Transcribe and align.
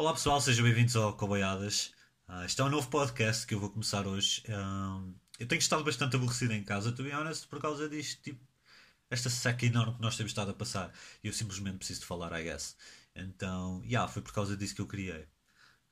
Olá 0.00 0.14
pessoal, 0.14 0.40
sejam 0.40 0.64
bem-vindos 0.64 0.96
ao 0.96 1.14
Coboiadas. 1.14 1.92
Uh, 2.26 2.42
este 2.46 2.58
é 2.58 2.64
um 2.64 2.70
novo 2.70 2.88
podcast 2.88 3.46
que 3.46 3.52
eu 3.52 3.60
vou 3.60 3.68
começar 3.68 4.06
hoje. 4.06 4.42
Um, 4.48 5.14
eu 5.38 5.46
tenho 5.46 5.58
estado 5.58 5.84
bastante 5.84 6.16
aborrecido 6.16 6.54
em 6.54 6.64
casa, 6.64 6.90
to 6.90 7.02
be 7.02 7.12
honest, 7.12 7.46
por 7.46 7.60
causa 7.60 7.86
disto, 7.86 8.22
tipo, 8.22 8.42
esta 9.10 9.28
seca 9.28 9.66
enorme 9.66 9.96
que 9.96 10.00
nós 10.00 10.16
temos 10.16 10.30
estado 10.30 10.52
a 10.52 10.54
passar. 10.54 10.90
E 11.22 11.26
eu 11.26 11.34
simplesmente 11.34 11.76
preciso 11.76 12.00
de 12.00 12.06
falar, 12.06 12.32
I 12.40 12.44
guess. 12.44 12.78
Então, 13.14 13.84
yeah, 13.84 14.10
foi 14.10 14.22
por 14.22 14.32
causa 14.32 14.56
disso 14.56 14.74
que 14.74 14.80
eu 14.80 14.86
criei. 14.86 15.28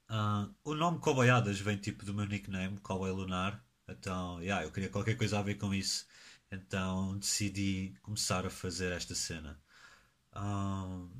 Uh, 0.09 0.55
o 0.65 0.75
nome 0.75 1.01
Coboiadas 1.01 1.61
vem 1.61 1.77
tipo 1.77 2.03
do 2.07 2.15
meu 2.15 2.25
nickname, 2.25 2.79
Cowboy 2.79 3.11
Lunar. 3.11 3.63
Então, 3.87 4.41
yeah, 4.41 4.65
eu 4.65 4.73
queria 4.73 4.89
qualquer 4.89 5.19
coisa 5.19 5.39
a 5.39 5.43
ver 5.43 5.57
com 5.57 5.75
isso. 5.75 6.07
Então 6.51 7.19
decidi 7.19 7.95
começar 8.01 8.47
a 8.47 8.51
fazer 8.51 8.91
esta 8.91 9.15
cena. 9.15 9.61
Um, 10.35 11.11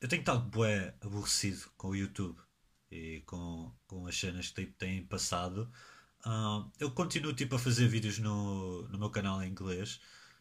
eu 0.00 0.08
tenho 0.08 0.20
estado 0.20 0.40
bué 0.48 0.94
aborrecido 1.00 1.70
com 1.76 1.88
o 1.88 1.96
YouTube 1.96 2.38
e 2.90 3.22
com, 3.26 3.72
com 3.86 4.06
as 4.06 4.18
cenas 4.18 4.50
que 4.50 4.66
têm 4.66 5.04
passado. 5.04 5.70
Uh, 6.26 6.70
eu 6.78 6.90
continuo 6.90 7.32
tipo, 7.32 7.56
a 7.56 7.58
fazer 7.58 7.88
vídeos 7.88 8.18
no, 8.18 8.88
no 8.88 8.98
meu 8.98 9.10
canal 9.10 9.42
em 9.42 9.50
inglês, 9.50 10.00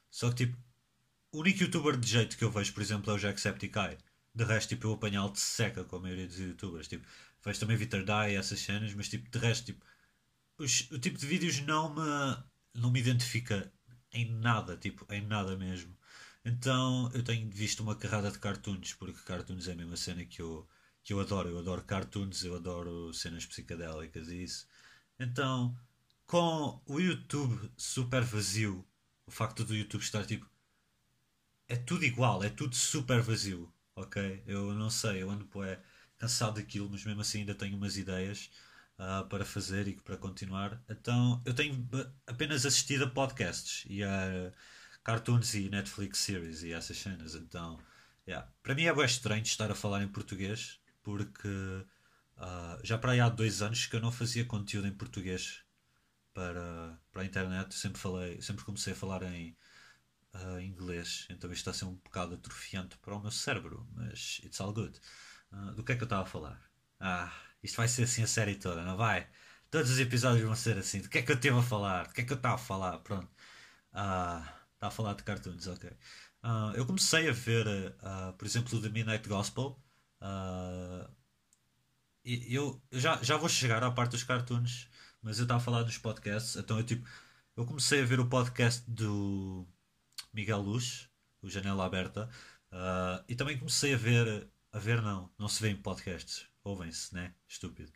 só 0.10 0.30
que 0.30 0.46
tipo, 0.46 0.58
o 1.32 1.40
único 1.40 1.64
youtuber 1.64 1.98
de 1.98 2.08
jeito 2.08 2.38
que 2.38 2.44
eu 2.44 2.52
vejo, 2.52 2.74
por 2.74 2.82
exemplo, 2.82 3.12
é 3.12 3.16
o 3.16 3.18
Jacksepticeye. 3.18 3.98
De 4.34 4.44
resto, 4.44 4.70
tipo, 4.70 4.88
eu 4.88 4.94
apanho 4.94 5.30
de 5.32 5.40
seca 5.40 5.84
com 5.84 5.98
a 5.98 6.00
maioria 6.00 6.28
dos 6.28 6.40
youtubers. 6.40 6.88
Tipo, 6.88 7.08
vejo 7.44 7.60
também 7.60 7.78
Vitor 7.78 8.04
Dai 8.04 8.34
e 8.34 8.36
essas 8.36 8.60
cenas, 8.60 8.94
mas 8.94 9.10
tipo, 9.10 9.30
de 9.30 9.40
resto, 9.40 9.66
tipo, 9.66 9.86
os, 10.58 10.90
o 10.92 11.00
tipo 11.00 11.18
de 11.18 11.26
vídeos 11.26 11.60
não 11.62 11.94
me, 11.94 12.44
não 12.74 12.92
me 12.92 13.00
identifica 13.00 13.72
em 14.12 14.32
nada, 14.32 14.78
tipo, 14.78 15.06
em 15.14 15.22
nada 15.26 15.58
mesmo. 15.58 15.97
Então 16.48 17.12
eu 17.14 17.22
tenho 17.24 17.50
visto 17.52 17.82
uma 17.82 17.94
carrada 17.96 18.32
de 18.32 18.40
cartoons, 18.40 18.94
porque 18.94 19.22
cartoons 19.24 19.68
é 19.68 19.74
a 19.74 19.76
mesma 19.76 19.98
cena 19.98 20.24
que 20.26 20.42
eu, 20.42 20.66
que 21.04 21.12
eu 21.14 21.20
adoro. 21.20 21.50
Eu 21.50 21.60
adoro 21.60 21.84
cartoons, 21.84 22.44
eu 22.46 22.56
adoro 22.56 23.14
cenas 23.14 23.46
psicadélicas 23.46 24.30
e 24.30 24.44
isso. 24.44 24.66
Então, 25.20 25.78
com 26.26 26.82
o 26.86 27.00
YouTube 27.00 27.70
super 27.78 28.24
vazio, 28.24 28.86
o 29.26 29.32
facto 29.32 29.66
do 29.66 29.76
YouTube 29.76 30.02
estar 30.02 30.26
tipo. 30.26 30.50
É 31.68 31.76
tudo 31.76 32.06
igual, 32.06 32.42
é 32.44 32.50
tudo 32.50 32.76
super 32.76 33.22
vazio, 33.22 33.72
ok? 33.96 34.42
Eu 34.48 34.74
não 34.74 34.90
sei, 34.90 35.22
eu 35.24 35.30
ando 35.30 35.64
é, 35.64 35.82
cansado 36.18 36.56
daquilo, 36.56 36.90
mas 36.90 37.04
mesmo 37.04 37.22
assim 37.22 37.40
ainda 37.40 37.56
tenho 37.56 37.76
umas 37.76 37.98
ideias 37.98 38.50
uh, 38.98 39.28
para 39.28 39.44
fazer 39.46 39.88
e 39.88 39.96
para 39.96 40.16
continuar. 40.18 40.82
Então 40.90 41.42
eu 41.46 41.54
tenho 41.54 41.88
apenas 42.26 42.66
assistido 42.66 43.04
a 43.04 43.10
podcasts 43.10 43.86
e 43.90 44.02
a 44.04 44.54
cartoons 45.08 45.54
e 45.54 45.70
Netflix 45.70 46.18
series 46.18 46.64
e 46.64 46.74
essas 46.74 46.98
cenas. 46.98 47.34
Então, 47.34 47.80
yeah. 48.28 48.46
para 48.62 48.76
mim 48.76 48.84
é 48.84 48.94
bem 48.94 49.06
estranho 49.06 49.42
estar 49.42 49.72
a 49.72 49.76
falar 49.76 50.04
em 50.04 50.08
português 50.10 50.82
porque 51.02 51.48
uh, 51.48 52.78
já 52.84 52.98
para 52.98 53.14
aí 53.14 53.22
há 53.22 53.30
dois 53.30 53.62
anos 53.62 53.86
que 53.86 53.96
eu 53.96 54.02
não 54.02 54.12
fazia 54.12 54.44
conteúdo 54.44 54.86
em 54.86 54.92
português 54.92 55.64
para, 56.34 57.00
para 57.10 57.22
a 57.22 57.26
internet. 57.26 57.74
Sempre, 57.74 58.02
falei, 58.02 58.42
sempre 58.42 58.66
comecei 58.66 58.92
a 58.92 58.96
falar 58.98 59.24
em 59.24 59.56
uh, 60.34 60.60
inglês, 60.60 61.26
então 61.30 61.50
isto 61.54 61.62
está 61.62 61.72
a 61.72 61.74
ser 61.74 61.86
um 61.86 61.96
bocado 61.96 62.36
atrofiante 62.36 62.98
para 62.98 63.16
o 63.16 63.22
meu 63.22 63.32
cérebro, 63.32 63.88
mas 63.94 64.42
it's 64.44 64.60
all 64.60 64.74
good. 64.74 65.00
Uh, 65.54 65.72
do 65.74 65.86
que 65.86 65.94
é 65.94 65.96
que 65.96 66.04
eu 66.04 66.06
estava 66.06 66.24
a 66.24 66.26
falar? 66.26 66.62
Ah, 67.00 67.32
isto 67.64 67.78
vai 67.78 67.88
ser 67.88 68.04
assim 68.04 68.24
a 68.24 68.28
série 68.28 68.56
toda, 68.56 68.84
não 68.84 68.98
vai? 68.98 69.26
Todos 69.72 69.90
os 69.90 70.00
episódios 70.00 70.44
vão 70.44 70.56
ser 70.56 70.78
assim. 70.78 71.00
Do 71.00 71.08
que 71.08 71.20
é 71.20 71.22
que 71.22 71.32
eu 71.32 71.36
estive 71.36 71.58
a 71.58 71.64
falar? 71.64 72.08
Do 72.08 72.14
que 72.14 72.22
é 72.22 72.24
que 72.26 72.34
eu 72.34 72.38
estava 72.38 72.56
a 72.56 72.58
falar? 72.58 72.98
Pronto. 73.00 73.30
Ah. 73.94 74.57
Está 74.78 74.88
a 74.88 74.92
falar 74.92 75.16
de 75.16 75.24
cartoons, 75.24 75.66
ok. 75.66 75.90
Uh, 76.44 76.72
eu 76.76 76.86
comecei 76.86 77.28
a 77.28 77.34
ver, 77.34 77.66
uh, 77.68 78.32
por 78.38 78.46
exemplo, 78.46 78.78
o 78.78 78.82
The 78.82 78.90
Midnight 78.90 79.28
Gospel. 79.28 79.76
Uh, 80.22 81.10
e 82.24 82.54
eu 82.54 82.80
já, 82.92 83.22
já 83.24 83.38
vou 83.38 83.50
chegar 83.50 83.84
à 83.84 83.90
parte 83.90 84.12
dos 84.12 84.24
cartoons, 84.24 84.88
mas 85.20 85.40
eu 85.40 85.44
estava 85.44 85.60
a 85.60 85.64
falar 85.64 85.84
nos 85.84 85.98
podcasts. 85.98 86.56
Então 86.56 86.78
eu, 86.78 86.84
tipo, 86.86 87.10
eu 87.56 87.66
comecei 87.66 88.04
a 88.04 88.06
ver 88.06 88.20
o 88.20 88.30
podcast 88.30 88.84
do 88.88 89.68
Miguel 90.32 90.62
Luz, 90.62 91.10
o 91.42 91.50
Janela 91.50 91.86
Aberta, 91.86 92.30
e 93.28 93.36
também 93.36 93.58
comecei 93.58 93.96
a 93.96 93.98
ver. 93.98 94.48
A 94.72 94.80
ver, 94.80 95.02
não, 95.02 95.32
não 95.40 95.48
se 95.48 95.62
vê 95.62 95.70
em 95.70 95.76
podcasts, 95.76 96.48
ouvem-se, 96.64 97.14
né? 97.16 97.34
Estúpido. 97.48 97.92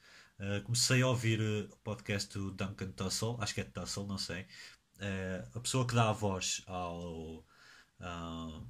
comecei 0.64 1.02
a 1.02 1.08
ouvir 1.08 1.40
o 1.42 1.78
podcast 1.84 2.34
do 2.34 2.52
Duncan 2.52 2.92
Tussle, 2.92 3.38
acho 3.40 3.54
que 3.54 3.62
é 3.62 3.64
Tussle, 3.66 4.08
não 4.08 4.18
sei, 4.18 4.48
é, 5.02 5.44
a 5.56 5.60
pessoa 5.60 5.86
que 5.86 5.96
dá 5.96 6.10
a 6.10 6.14
voz 6.14 6.62
ao, 6.68 7.44
ao. 8.00 8.70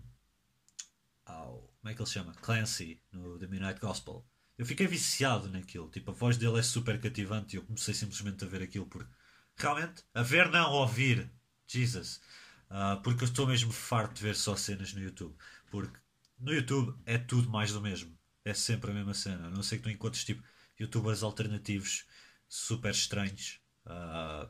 Como 1.80 1.92
é 1.92 1.94
que 1.94 2.02
ele 2.02 2.08
se 2.08 2.14
chama? 2.14 2.34
Clancy, 2.36 3.02
no 3.12 3.38
The 3.38 3.48
Midnight 3.48 3.80
Gospel. 3.80 4.26
Eu 4.58 4.66
fiquei 4.66 4.88
viciado 4.88 5.50
naquilo. 5.50 5.90
Tipo, 5.90 6.12
a 6.12 6.14
voz 6.14 6.38
dele 6.38 6.60
é 6.60 6.64
super 6.64 7.00
cativante 7.00 7.56
e 7.56 7.60
eu 7.60 7.64
comecei 7.64 7.94
simplesmente 7.94 8.44
a 8.44 8.48
ver 8.48 8.62
aquilo 8.62 8.86
porque. 8.86 9.12
Realmente, 9.58 10.04
a 10.14 10.24
ver 10.24 10.50
não 10.50 10.72
ouvir. 10.72 11.30
Jesus. 11.68 12.22
Uh, 12.70 13.02
porque 13.04 13.24
eu 13.24 13.28
estou 13.28 13.46
mesmo 13.46 13.72
farto 13.72 14.16
de 14.16 14.24
ver 14.24 14.36
só 14.36 14.56
cenas 14.56 14.94
no 14.94 15.02
YouTube. 15.02 15.36
Porque 15.70 16.00
no 16.40 16.54
YouTube 16.54 16.98
é 17.06 17.18
tudo 17.18 17.50
mais 17.50 17.74
do 17.74 17.82
mesmo. 17.82 18.18
É 18.46 18.54
sempre 18.54 18.92
a 18.92 18.94
mesma 18.94 19.14
cena. 19.14 19.48
A 19.48 19.50
não 19.50 19.64
sei 19.64 19.78
que 19.78 19.84
tu 19.84 19.90
encontres 19.90 20.24
tipo 20.24 20.44
youtubers 20.80 21.24
alternativos 21.24 22.06
super 22.48 22.92
estranhos. 22.92 23.60
Uh, 23.86 24.50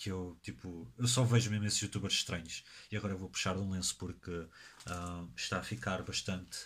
que 0.00 0.10
eu, 0.10 0.38
tipo, 0.42 0.90
eu 0.96 1.06
só 1.06 1.22
vejo 1.24 1.50
mesmo 1.50 1.66
esses 1.66 1.78
youtubers 1.82 2.14
estranhos. 2.14 2.64
E 2.90 2.96
agora 2.96 3.12
eu 3.12 3.18
vou 3.18 3.28
puxar 3.28 3.54
um 3.58 3.70
lenço 3.70 3.96
porque 3.98 4.30
uh, 4.30 5.30
está 5.36 5.58
a 5.58 5.62
ficar 5.62 6.02
bastante 6.02 6.58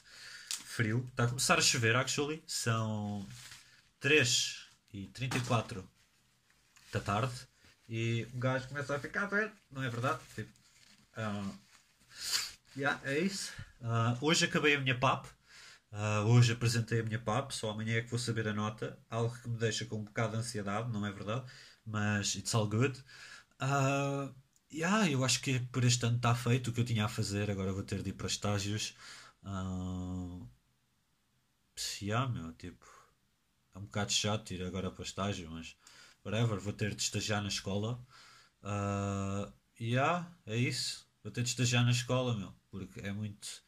frio. 0.65 1.05
Está 1.11 1.25
a 1.25 1.27
começar 1.27 1.59
a 1.59 1.61
chover, 1.61 1.97
actually. 1.97 2.45
São 2.47 3.27
3 3.99 4.69
e 4.93 5.09
34 5.09 5.85
da 6.93 7.01
tarde. 7.01 7.35
E 7.89 8.25
o 8.33 8.39
gajo 8.39 8.69
começa 8.69 8.95
a 8.95 9.01
ficar 9.01 9.27
verde, 9.27 9.53
não 9.69 9.83
é 9.83 9.91
verdade? 9.91 10.21
Tipo, 10.33 10.53
uh, 11.17 11.59
yeah, 12.77 13.01
é 13.03 13.19
isso. 13.19 13.53
Uh, 13.81 14.17
hoje 14.25 14.45
acabei 14.45 14.77
a 14.77 14.81
minha 14.81 14.97
PAP. 14.97 15.27
Uh, 15.91 16.27
hoje 16.29 16.53
apresentei 16.53 17.01
a 17.01 17.03
minha 17.03 17.19
PAP, 17.19 17.51
só 17.51 17.71
amanhã 17.71 17.97
é 17.97 18.01
que 18.01 18.11
vou 18.11 18.19
saber 18.19 18.47
a 18.47 18.53
nota. 18.53 18.97
Algo 19.11 19.37
que 19.37 19.49
me 19.49 19.59
deixa 19.59 19.85
com 19.87 19.97
um 19.97 20.05
bocado 20.05 20.35
de 20.35 20.39
ansiedade, 20.39 20.93
não 20.93 21.05
é 21.05 21.11
verdade? 21.11 21.45
Mas 21.87 22.35
it's 22.35 22.55
all 22.55 22.67
good. 22.67 22.99
Uh, 23.61 24.33
yeah, 24.73 25.11
eu 25.11 25.25
acho 25.25 25.41
que 25.41 25.61
por 25.73 25.85
este 25.85 26.05
ano 26.07 26.17
está 26.17 26.35
feito 26.35 26.71
o 26.71 26.73
que 26.73 26.81
eu 26.81 26.85
tinha 26.85 27.05
a 27.05 27.09
fazer, 27.09 27.51
agora 27.51 27.73
vou 27.73 27.83
ter 27.83 28.03
de 28.03 28.11
ir 28.11 28.15
para 28.15 28.27
estágios. 28.27 28.95
Uh, 29.43 30.47
yeah, 32.03 32.29
meu, 32.29 32.53
tipo, 32.55 32.87
é 33.75 33.79
um 33.79 33.83
bocado 33.83 34.13
chato 34.13 34.53
ir 34.53 34.63
agora 34.63 34.91
para 34.91 35.05
estágio, 35.05 35.51
mas 35.51 35.77
whatever, 36.25 36.59
vou 36.59 36.73
ter 36.73 36.95
de 36.95 37.03
estagiar 37.03 37.43
na 37.43 37.49
escola. 37.49 38.05
Uh, 38.63 39.53
yeah, 39.81 40.31
é 40.47 40.57
isso. 40.57 41.07
Vou 41.23 41.33
ter 41.33 41.43
de 41.43 41.49
estagiar 41.51 41.85
na 41.85 41.91
escola, 41.91 42.37
meu, 42.37 42.55
porque 42.71 43.01
é 43.01 43.13
muito. 43.13 43.63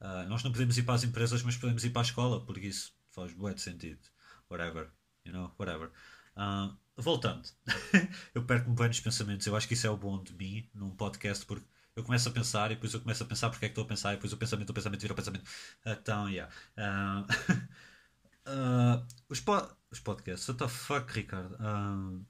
Uh, 0.00 0.28
nós 0.28 0.42
não 0.42 0.52
podemos 0.52 0.76
ir 0.76 0.82
para 0.82 0.94
as 0.94 1.04
empresas, 1.04 1.42
mas 1.42 1.56
podemos 1.56 1.84
ir 1.84 1.90
para 1.90 2.02
a 2.02 2.04
escola, 2.04 2.44
porque 2.44 2.66
isso 2.66 2.92
faz 3.10 3.32
bué 3.32 3.54
de 3.54 3.62
sentido. 3.62 4.00
Whatever, 4.50 4.90
you 5.24 5.32
know, 5.32 5.52
whatever. 5.58 5.90
Uh, 6.36 6.76
voltando, 6.96 7.48
eu 8.34 8.44
perco-me 8.44 8.74
bem 8.74 8.88
nos 8.88 9.00
pensamentos. 9.00 9.46
Eu 9.46 9.56
acho 9.56 9.68
que 9.68 9.74
isso 9.74 9.86
é 9.86 9.90
o 9.90 9.96
bom 9.96 10.22
de 10.22 10.32
mim 10.34 10.68
num 10.74 10.90
podcast, 10.90 11.44
porque 11.44 11.66
eu 11.94 12.02
começo 12.02 12.28
a 12.28 12.32
pensar 12.32 12.70
e 12.70 12.74
depois 12.74 12.92
eu 12.94 13.00
começo 13.00 13.22
a 13.22 13.26
pensar 13.26 13.50
porque 13.50 13.66
é 13.66 13.68
que 13.68 13.72
estou 13.72 13.84
a 13.84 13.88
pensar 13.88 14.12
e 14.12 14.16
depois 14.16 14.32
o 14.32 14.36
pensamento, 14.36 14.70
o 14.70 14.74
pensamento 14.74 15.00
vira 15.00 15.12
o 15.12 15.16
pensamento. 15.16 15.44
Então, 15.84 16.28
yeah. 16.28 16.52
Uh, 16.76 17.32
uh, 18.46 19.06
os, 19.28 19.40
po 19.40 19.52
os 19.90 20.00
podcasts, 20.00 20.48
what 20.48 20.58
the 20.58 20.68
fuck, 20.68 21.12
Ricardo? 21.12 21.54
Uh, 21.54 22.24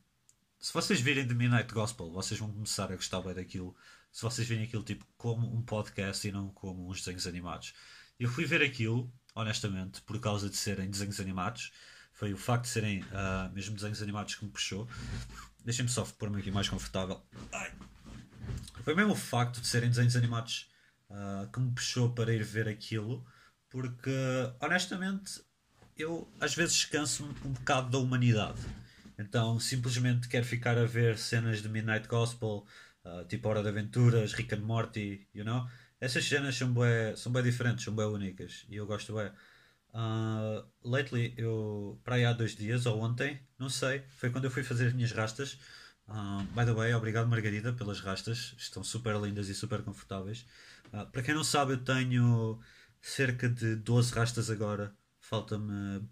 se 0.59 0.73
vocês 0.73 1.01
virem 1.01 1.27
The 1.27 1.35
Midnight 1.35 1.73
Gospel, 1.73 2.11
vocês 2.11 2.39
vão 2.41 2.53
começar 2.53 2.91
a 2.91 2.97
gostar 2.97 3.21
bem 3.21 3.35
daquilo. 3.35 3.77
Se 4.11 4.23
vocês 4.23 4.47
virem 4.49 4.65
aquilo 4.65 4.83
tipo 4.83 5.07
como 5.17 5.47
um 5.55 5.63
podcast 5.63 6.27
e 6.27 6.33
não 6.33 6.49
como 6.51 6.89
uns 6.89 7.01
desenhos 7.01 7.27
animados. 7.27 7.75
Eu 8.19 8.29
fui 8.29 8.45
ver 8.47 8.63
aquilo, 8.63 9.13
honestamente, 9.35 10.01
por 10.03 10.19
causa 10.19 10.49
de 10.49 10.57
serem 10.57 10.91
desenhos 10.91 11.21
animados 11.21 11.71
foi 12.17 12.33
o 12.33 12.37
facto 12.37 12.65
de 12.65 12.71
serem 12.71 13.03
uh, 13.03 13.53
mesmo 13.53 13.75
desenhos 13.75 14.03
animados 14.03 14.35
que 14.35 14.45
me 14.45 14.51
puxou. 14.51 14.89
Deixem-me 15.65 15.91
só 15.91 16.03
pôr-me 16.19 16.41
aqui 16.41 16.51
mais 16.51 16.67
confortável. 16.67 17.23
Ai. 17.53 17.73
Foi 18.83 18.95
mesmo 18.95 19.13
o 19.13 19.17
facto 19.17 19.61
de 19.61 19.67
serem 19.67 19.91
desenhos 19.91 20.17
animados 20.17 20.71
uh, 21.11 21.51
que 21.53 21.61
me 21.61 21.71
puxou 21.73 22.15
para 22.15 22.33
ir 22.33 22.43
ver 22.43 22.69
aquilo, 22.69 23.23
porque 23.69 24.11
honestamente 24.61 25.43
eu 25.95 26.27
às 26.41 26.55
vezes 26.55 26.87
canso-me 26.87 27.35
um 27.45 27.53
bocado 27.53 27.91
da 27.91 27.99
humanidade. 27.99 28.61
Então 29.19 29.61
simplesmente 29.61 30.27
quero 30.27 30.47
ficar 30.47 30.79
a 30.79 30.87
ver 30.87 31.19
cenas 31.19 31.61
de 31.61 31.69
Midnight 31.69 32.09
Gospel, 32.09 32.67
uh, 33.05 33.25
tipo 33.29 33.47
Hora 33.47 33.63
de 33.63 33.69
Aventuras, 33.69 34.33
Rick 34.33 34.55
and 34.55 34.61
Morty, 34.63 35.29
you 35.35 35.45
know? 35.45 35.69
Essas 36.01 36.25
cenas 36.27 36.57
são 36.57 36.73
bem, 36.73 37.15
são 37.15 37.31
bem 37.31 37.43
diferentes, 37.43 37.85
são 37.85 37.95
bem 37.95 38.07
únicas 38.07 38.65
e 38.71 38.77
eu 38.77 38.87
gosto 38.87 39.15
bem. 39.15 39.31
Uh, 39.97 40.63
lately, 40.85 41.33
eu, 41.39 41.99
para 42.05 42.17
aí 42.17 42.25
há 42.27 42.33
dois 42.35 42.55
dias, 42.55 42.85
ou 42.85 43.01
ontem, 43.01 43.41
não 43.59 43.71
sei, 43.71 44.05
foi 44.11 44.29
quando 44.29 44.45
eu 44.45 44.51
fui 44.51 44.63
fazer 44.63 44.89
as 44.89 44.93
minhas 44.93 45.11
rastas. 45.13 45.59
Uh, 46.07 46.45
by 46.55 46.67
the 46.67 46.73
way, 46.75 46.93
obrigado 46.93 47.27
Margarida 47.29 47.73
pelas 47.73 48.01
rastas, 48.01 48.55
estão 48.59 48.85
super 48.85 49.17
lindas 49.17 49.49
e 49.49 49.55
super 49.55 49.83
confortáveis. 49.83 50.47
Uh, 50.93 51.07
para 51.11 51.23
quem 51.23 51.35
não 51.35 51.43
sabe, 51.43 51.73
eu 51.73 51.79
tenho 51.83 52.61
cerca 53.01 53.49
de 53.49 53.75
12 53.77 54.13
rastas 54.13 54.51
agora, 54.51 54.95
falta-me 55.19 56.07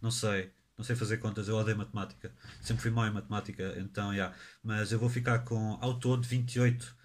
Não 0.00 0.10
sei. 0.10 0.52
Não 0.76 0.84
sei 0.84 0.96
fazer 0.96 1.18
contas, 1.18 1.48
eu 1.48 1.56
odeio 1.56 1.76
matemática. 1.78 2.34
Sempre 2.62 2.82
fui 2.82 2.90
mau 2.90 3.06
em 3.06 3.12
matemática, 3.12 3.74
então, 3.78 4.08
já. 4.10 4.14
Yeah. 4.14 4.36
Mas 4.62 4.92
eu 4.92 4.98
vou 4.98 5.08
ficar 5.08 5.40
com, 5.40 5.78
ao 5.80 5.98
todo, 6.00 6.26
28 6.26 6.96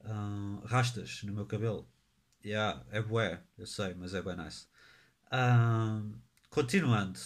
uh, 0.00 0.66
rastas 0.66 1.22
no 1.24 1.32
meu 1.32 1.46
cabelo. 1.46 1.88
Yeah, 2.44 2.84
é 2.90 3.00
bué, 3.02 3.42
eu 3.58 3.66
sei, 3.66 3.94
mas 3.94 4.14
é 4.14 4.22
bem 4.22 4.36
nice. 4.36 4.66
Continuando, 6.50 7.18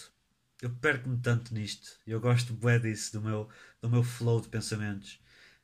eu 0.62 0.70
perco-me 0.70 1.18
tanto 1.18 1.52
nisto. 1.52 1.98
Eu 2.06 2.20
gosto 2.20 2.52
bué 2.52 2.78
disso, 2.78 3.12
do 3.12 3.20
meu, 3.20 3.48
do 3.80 3.90
meu 3.90 4.02
flow 4.02 4.40
de 4.40 4.48
pensamentos. 4.48 5.20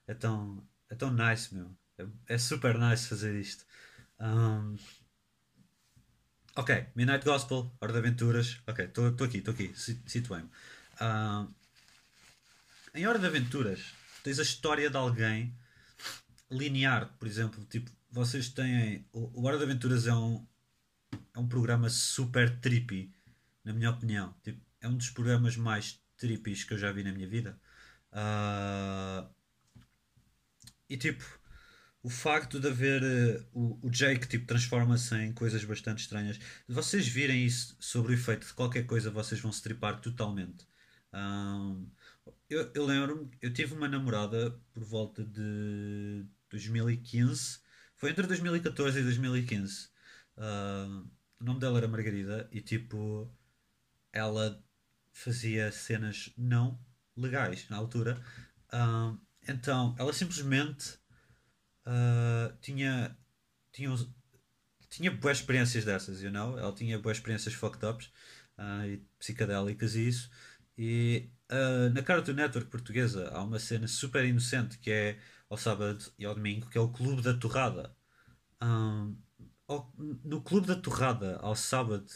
É 0.06 0.14
tão, 0.14 0.66
é 0.90 0.94
tão 0.94 1.12
nice, 1.12 1.54
meu. 1.54 1.70
É, 1.96 2.34
é 2.34 2.38
super 2.38 2.76
nice 2.78 3.06
fazer 3.06 3.38
isto. 3.40 3.64
Um, 4.18 4.76
ok, 6.56 6.86
Midnight 6.94 7.24
Gospel, 7.24 7.72
Hora 7.80 7.92
de 7.92 7.98
Aventuras. 7.98 8.60
Ok, 8.66 8.84
estou 8.84 9.06
aqui, 9.06 9.38
estou 9.38 9.54
aqui, 9.54 9.72
situei-me. 10.06 10.50
Um, 11.00 11.48
em 12.94 13.06
Hora 13.06 13.18
de 13.18 13.26
Aventuras, 13.26 13.94
tens 14.22 14.38
a 14.38 14.42
história 14.42 14.90
de 14.90 14.96
alguém 14.96 15.56
linear, 16.50 17.08
por 17.18 17.26
exemplo. 17.26 17.64
Tipo, 17.66 17.90
vocês 18.10 18.48
têm. 18.48 19.06
O, 19.12 19.40
o 19.40 19.46
Hora 19.46 19.56
de 19.56 19.64
Aventuras 19.64 20.06
é 20.06 20.14
um, 20.14 20.46
é 21.34 21.38
um 21.38 21.49
programa 21.49 21.88
super 21.88 22.61
trippy, 22.61 23.12
na 23.64 23.73
minha 23.73 23.90
opinião. 23.90 24.34
Tipo, 24.43 24.61
é 24.81 24.88
um 24.88 24.96
dos 24.96 25.11
programas 25.11 25.56
mais 25.56 26.00
trippys 26.17 26.64
que 26.64 26.75
eu 26.75 26.79
já 26.79 26.93
vi 26.93 27.02
na 27.02 27.12
minha 27.12 27.29
vida. 27.29 27.58
Uh, 28.12 29.29
e 30.88 30.96
tipo, 30.96 31.25
o 32.02 32.11
facto 32.11 32.61
de 32.61 32.69
haver 32.69 33.02
uh, 33.02 33.46
o, 33.52 33.87
o 33.87 33.90
Jake 33.90 34.26
tipo, 34.29 34.46
transforma-se 34.46 35.14
em 35.17 35.32
coisas 35.32 35.64
bastante 35.64 36.00
estranhas. 36.00 36.37
Se 36.37 36.73
vocês 36.73 37.06
virem 37.06 37.46
isso 37.46 37.76
sobre 37.81 38.12
o 38.12 38.14
efeito 38.14 38.46
de 38.46 38.52
qualquer 38.52 38.84
coisa, 38.84 39.11
vocês 39.11 39.40
vão 39.40 39.52
se 39.52 39.62
tripar 39.62 40.00
totalmente. 40.00 40.67
Um, 41.14 41.88
eu, 42.49 42.70
eu 42.75 42.84
lembro-me, 42.84 43.31
eu 43.40 43.52
tive 43.52 43.75
uma 43.75 43.88
namorada 43.88 44.58
por 44.73 44.84
volta 44.84 45.25
de 45.25 46.26
2015. 46.50 47.61
Foi 47.96 48.11
entre 48.11 48.26
2014 48.26 48.99
e 48.99 49.02
2015. 49.02 49.88
Uh, 50.37 51.08
o 51.42 51.44
nome 51.44 51.58
dela 51.60 51.78
era 51.78 51.88
Margarida 51.88 52.48
e 52.52 52.60
tipo, 52.60 53.28
ela 54.12 54.64
fazia 55.10 55.72
cenas 55.72 56.32
não 56.38 56.78
legais 57.16 57.68
na 57.68 57.76
altura. 57.76 58.22
Então, 59.46 59.94
ela 59.98 60.12
simplesmente 60.12 60.94
uh, 61.84 62.56
tinha, 62.60 63.16
tinha, 63.72 63.94
tinha 64.88 65.10
boas 65.10 65.38
experiências 65.38 65.84
dessas, 65.84 66.22
you 66.22 66.30
know? 66.30 66.56
Ela 66.56 66.72
tinha 66.72 66.98
boas 66.98 67.16
experiências 67.16 67.54
fucked 67.54 67.84
ups 67.84 68.06
uh, 68.56 68.86
e 68.86 68.98
psicadélicas 69.18 69.96
e 69.96 70.08
isso. 70.08 70.30
E 70.78 71.28
uh, 71.50 71.92
na 71.92 72.02
Cartoon 72.02 72.34
Network 72.34 72.70
portuguesa 72.70 73.30
há 73.30 73.42
uma 73.42 73.58
cena 73.58 73.88
super 73.88 74.24
inocente 74.24 74.78
que 74.78 74.90
é 74.90 75.18
ao 75.50 75.56
sábado 75.58 76.04
e 76.16 76.24
ao 76.24 76.34
domingo, 76.34 76.70
que 76.70 76.78
é 76.78 76.80
o 76.80 76.88
Clube 76.88 77.20
da 77.20 77.34
Torrada. 77.34 77.94
Um, 78.62 79.16
ao, 79.68 79.92
no 79.96 80.42
Clube 80.42 80.66
da 80.66 80.76
Torrada, 80.76 81.38
ao 81.38 81.54
sábado 81.54 82.06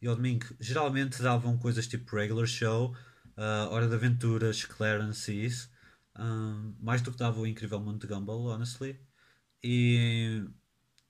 e 0.00 0.06
ao 0.06 0.16
domingo, 0.16 0.46
geralmente 0.60 1.22
davam 1.22 1.58
coisas 1.58 1.86
tipo 1.86 2.16
regular 2.16 2.46
show, 2.46 2.94
uh, 3.36 3.70
Hora 3.70 3.88
de 3.88 3.94
Aventuras, 3.94 4.64
Clarence 4.64 5.32
e 5.32 5.44
isso. 5.46 5.70
Um, 6.18 6.74
mais 6.80 7.02
do 7.02 7.10
que 7.10 7.18
dava 7.18 7.40
o 7.40 7.46
Incrível 7.46 7.80
Mundo 7.80 8.00
de 8.00 8.06
Gumball, 8.06 8.46
honestly. 8.46 9.00
E 9.62 10.44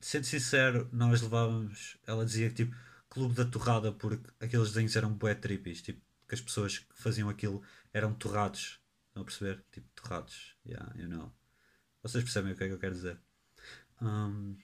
sendo 0.00 0.24
sincero, 0.24 0.88
nós 0.92 1.20
levávamos. 1.22 1.98
Ela 2.06 2.24
dizia 2.24 2.48
que 2.48 2.64
tipo 2.64 2.76
Clube 3.08 3.34
da 3.34 3.44
Torrada, 3.44 3.92
porque 3.92 4.28
aqueles 4.40 4.68
desenhos 4.68 4.96
eram 4.96 5.12
bué 5.12 5.34
trippies, 5.34 5.82
tipo, 5.82 6.00
que 6.28 6.34
as 6.34 6.40
pessoas 6.40 6.78
que 6.78 6.94
faziam 6.94 7.28
aquilo 7.28 7.62
eram 7.92 8.12
torrados. 8.12 8.80
Estão 9.08 9.22
a 9.22 9.24
perceber? 9.24 9.64
Tipo, 9.70 9.88
torrados. 9.94 10.56
Yeah, 10.66 10.92
you 10.96 11.08
know. 11.08 11.32
Vocês 12.02 12.24
percebem 12.24 12.52
o 12.52 12.56
que 12.56 12.64
é 12.64 12.66
que 12.66 12.74
eu 12.74 12.78
quero 12.78 12.94
dizer? 12.94 13.18
Um, 14.02 14.56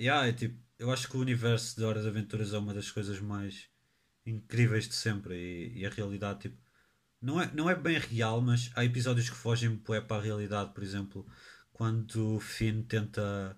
yeah, 0.00 0.26
é, 0.28 0.32
tipo, 0.32 0.58
eu 0.78 0.90
acho 0.92 1.08
que 1.08 1.16
o 1.16 1.20
universo 1.20 1.76
de 1.76 1.84
Hora 1.84 2.02
de 2.02 2.08
Aventuras 2.08 2.52
é 2.52 2.58
uma 2.58 2.74
das 2.74 2.90
coisas 2.90 3.20
mais 3.20 3.68
incríveis 4.26 4.88
de 4.88 4.94
sempre 4.94 5.34
e, 5.36 5.80
e 5.80 5.86
a 5.86 5.90
realidade, 5.90 6.40
tipo 6.40 6.58
não 7.20 7.40
é, 7.40 7.50
não 7.52 7.68
é 7.68 7.74
bem 7.74 7.98
real, 7.98 8.40
mas 8.40 8.70
há 8.74 8.84
episódios 8.84 9.28
que 9.28 9.36
fogem 9.36 9.76
para 9.76 10.16
a 10.16 10.20
realidade, 10.20 10.72
por 10.72 10.82
exemplo, 10.82 11.26
quando 11.72 12.36
o 12.36 12.40
Finn 12.40 12.82
tenta. 12.82 13.56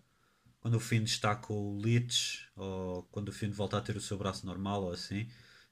Quando 0.61 0.75
o 0.77 0.81
Finn 0.81 1.05
está 1.05 1.35
com 1.37 1.55
o 1.55 1.81
Lich, 1.81 2.47
ou 2.57 3.05
quando 3.05 3.29
o 3.31 3.33
Finn 3.33 3.51
volta 3.51 3.79
a 3.79 3.81
ter 3.81 3.97
o 3.97 4.01
seu 4.01 4.19
braço 4.19 4.47
normal, 4.47 4.85
ou 4.85 4.93
assim. 4.93 5.29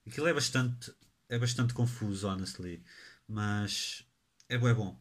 Aquilo 0.07 0.27
é 0.29 0.33
bastante, 0.35 0.93
é 1.29 1.39
bastante 1.39 1.75
confuso, 1.75 2.27
honestly. 2.29 2.83
Mas 3.27 4.07
é 4.49 4.57
bué 4.59 4.75
bom. 4.75 4.99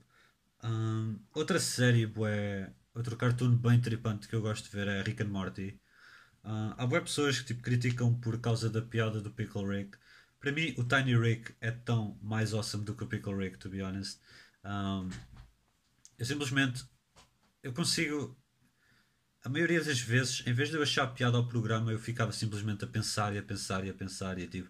Um, 0.63 1.19
outra 1.33 1.59
série, 1.59 2.05
bué, 2.05 2.73
outro 2.97 3.15
cartoon 3.15 3.55
bem 3.55 3.79
tripante 3.79 4.27
que 4.27 4.35
eu 4.35 4.41
gosto 4.41 4.65
de 4.65 4.75
ver 4.75 4.87
é 4.87 5.01
Rick 5.01 5.21
and 5.21 5.27
Morty. 5.27 5.79
Uh, 6.43 6.73
há 6.77 6.85
bué 6.85 6.99
pessoas 6.99 7.39
que 7.39 7.47
tipo, 7.47 7.61
criticam 7.61 8.13
por 8.19 8.39
causa 8.39 8.69
da 8.69 8.81
piada 8.81 9.21
do 9.21 9.31
Pickle 9.31 9.67
Rick. 9.67 9.97
Para 10.39 10.51
mim, 10.51 10.73
o 10.77 10.83
Tiny 10.83 11.15
Rick 11.15 11.53
é 11.61 11.71
tão 11.71 12.17
mais 12.21 12.53
awesome 12.53 12.83
do 12.83 12.95
que 12.95 13.03
o 13.03 13.07
Pickle 13.07 13.35
Rick, 13.35 13.57
to 13.57 13.69
be 13.69 13.81
honest. 13.81 14.19
Um, 14.63 15.09
eu 16.17 16.25
simplesmente 16.25 16.85
eu 17.61 17.73
consigo. 17.73 18.35
A 19.43 19.49
maioria 19.49 19.83
das 19.83 19.99
vezes, 19.99 20.43
em 20.45 20.53
vez 20.53 20.69
de 20.69 20.75
eu 20.75 20.83
achar 20.83 21.07
piada 21.07 21.37
ao 21.37 21.47
programa, 21.47 21.91
eu 21.91 21.99
ficava 21.99 22.31
simplesmente 22.31 22.83
a 22.83 22.87
pensar 22.87 23.33
e 23.35 23.37
a 23.37 23.43
pensar 23.43 23.85
e 23.85 23.89
a 23.89 23.93
pensar 23.93 24.37
e 24.39 24.43
a, 24.43 24.47
tipo, 24.47 24.69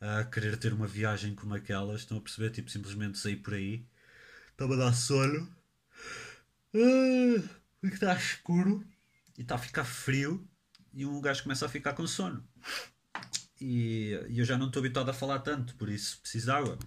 a 0.00 0.24
querer 0.24 0.56
ter 0.56 0.72
uma 0.72 0.86
viagem 0.86 1.34
como 1.34 1.54
aquelas. 1.54 2.00
Estão 2.00 2.18
a 2.18 2.20
perceber? 2.20 2.50
Tipo, 2.50 2.70
simplesmente 2.70 3.18
sair 3.18 3.36
por 3.36 3.54
aí. 3.54 3.86
Estava 4.50 4.74
a 4.74 4.76
dar 4.78 4.92
sono. 4.92 5.48
Ah, 6.74 7.42
porque 7.80 7.96
está 7.96 8.14
escuro 8.14 8.84
e 9.36 9.42
está 9.42 9.54
a 9.54 9.58
ficar 9.58 9.84
frio 9.84 10.48
e 10.92 11.04
um 11.06 11.20
gajo 11.20 11.42
começa 11.42 11.66
a 11.66 11.68
ficar 11.68 11.92
com 11.94 12.06
sono 12.06 12.46
e, 13.60 14.18
e 14.28 14.38
eu 14.38 14.44
já 14.44 14.58
não 14.58 14.66
estou 14.66 14.80
habituado 14.80 15.08
a 15.08 15.14
falar 15.14 15.40
tanto, 15.40 15.74
por 15.76 15.88
isso 15.88 16.20
preciso 16.20 16.46
de 16.46 16.52
água. 16.52 16.78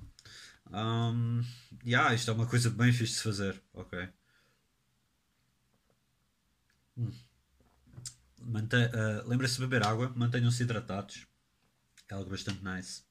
Um, 0.71 1.41
yeah, 1.85 2.13
isto 2.13 2.29
é 2.29 2.33
uma 2.33 2.45
coisa 2.45 2.69
bem 2.69 2.93
fixe 2.93 3.15
de 3.15 3.21
fazer, 3.21 3.61
ok. 3.73 4.09
Hum. 6.97 7.11
Uh, 8.41 9.27
Lembra-se 9.27 9.55
de 9.55 9.61
beber 9.61 9.85
água, 9.85 10.13
mantenham-se 10.15 10.63
hidratados. 10.63 11.27
É 12.09 12.13
algo 12.13 12.29
bastante 12.29 12.63
nice. 12.63 13.03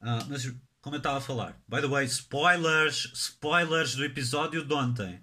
Uh, 0.00 0.24
mas, 0.28 0.46
como 0.80 0.96
eu 0.96 0.98
estava 0.98 1.18
a 1.18 1.20
falar, 1.20 1.60
by 1.68 1.80
the 1.80 1.86
way, 1.88 2.04
spoilers, 2.06 3.10
spoilers 3.14 3.94
do 3.94 4.04
episódio 4.04 4.64
de 4.64 4.74
ontem. 4.74 5.22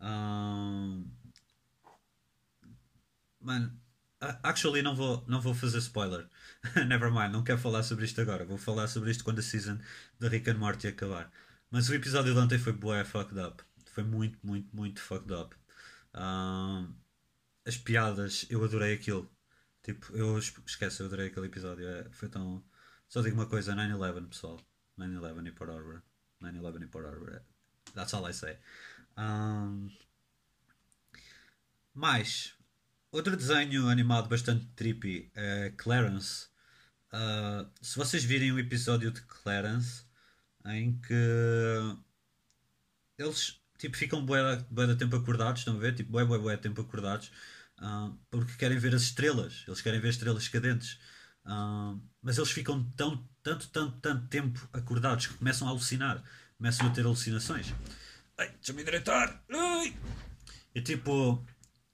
Um, 0.00 1.10
mano, 3.40 3.78
actually, 4.42 4.82
não 4.82 4.94
vou, 4.94 5.24
não 5.26 5.40
vou 5.40 5.54
fazer 5.54 5.78
spoiler. 5.78 6.28
Never 6.86 7.10
mind, 7.10 7.32
não 7.32 7.44
quero 7.44 7.58
falar 7.58 7.82
sobre 7.82 8.04
isto 8.04 8.20
agora. 8.20 8.44
Vou 8.44 8.58
falar 8.58 8.88
sobre 8.88 9.10
isto 9.10 9.24
quando 9.24 9.38
a 9.38 9.42
season 9.42 9.78
da 10.18 10.28
Rick 10.28 10.50
and 10.50 10.58
Morty 10.58 10.88
acabar. 10.88 11.30
Mas 11.70 11.88
o 11.88 11.94
episódio 11.94 12.32
de 12.32 12.38
ontem 12.38 12.58
foi 12.58 12.72
bué 12.72 13.04
fucked 13.04 13.38
up. 13.38 13.62
Foi 13.92 14.04
muito, 14.04 14.38
muito, 14.42 14.74
muito 14.74 15.00
fucked 15.00 15.32
up. 15.32 15.56
Um, 16.14 16.94
as 17.64 17.76
piadas, 17.76 18.46
eu 18.50 18.62
adorei 18.64 18.94
aquilo. 18.94 19.30
Tipo, 19.82 20.16
eu 20.16 20.38
esquece, 20.38 21.00
eu 21.00 21.06
adorei 21.06 21.28
aquele 21.28 21.46
episódio. 21.46 21.86
É, 21.86 22.08
foi 22.10 22.28
tão. 22.28 22.64
Só 23.08 23.20
digo 23.22 23.36
uma 23.36 23.46
coisa: 23.46 23.74
9-11, 23.74 24.28
pessoal. 24.28 24.60
9-11 24.98 25.46
e 25.46 25.52
Port 25.52 25.70
Harbor. 25.70 26.02
9-11 26.42 26.82
e 26.82 26.86
Port 26.86 27.06
Harbor. 27.06 27.42
That's 27.94 28.14
all 28.14 28.28
I 28.28 28.32
say. 28.32 28.58
Um, 29.16 29.88
mais, 31.94 32.56
Outro 33.16 33.34
desenho 33.34 33.88
animado 33.88 34.28
bastante 34.28 34.66
trippy 34.76 35.30
é 35.34 35.72
Clarence. 35.74 36.48
Uh, 37.10 37.66
se 37.80 37.96
vocês 37.96 38.22
virem 38.22 38.52
o 38.52 38.56
um 38.56 38.58
episódio 38.58 39.10
de 39.10 39.22
Clarence, 39.22 40.04
em 40.66 41.00
que 41.00 41.96
eles 43.16 43.58
tipo, 43.78 43.96
ficam 43.96 44.22
bué 44.22 44.56
de 44.86 44.96
tempo 44.96 45.16
acordados, 45.16 45.60
estão 45.60 45.76
a 45.76 45.78
ver? 45.78 45.94
Tipo, 45.94 46.12
bué, 46.12 46.26
bué, 46.26 46.38
bué 46.38 46.56
tempo 46.58 46.82
acordados, 46.82 47.32
uh, 47.78 48.14
porque 48.30 48.52
querem 48.58 48.76
ver 48.76 48.94
as 48.94 49.02
estrelas, 49.02 49.64
eles 49.66 49.80
querem 49.80 49.98
ver 49.98 50.10
estrelas 50.10 50.46
cadentes. 50.48 50.98
Uh, 51.46 51.98
mas 52.20 52.36
eles 52.36 52.50
ficam 52.50 52.84
tão, 52.96 53.26
tanto, 53.42 53.66
tanto, 53.68 53.98
tanto 54.00 54.26
tempo 54.28 54.68
acordados 54.74 55.28
que 55.28 55.34
começam 55.34 55.66
a 55.66 55.70
alucinar, 55.70 56.22
começam 56.58 56.86
a 56.86 56.90
ter 56.90 57.06
alucinações. 57.06 57.72
Ai, 58.38 58.50
deixa-me 58.50 58.82
endireitar! 58.82 59.42
Ai! 59.50 59.96
E 60.74 60.82
tipo, 60.82 61.44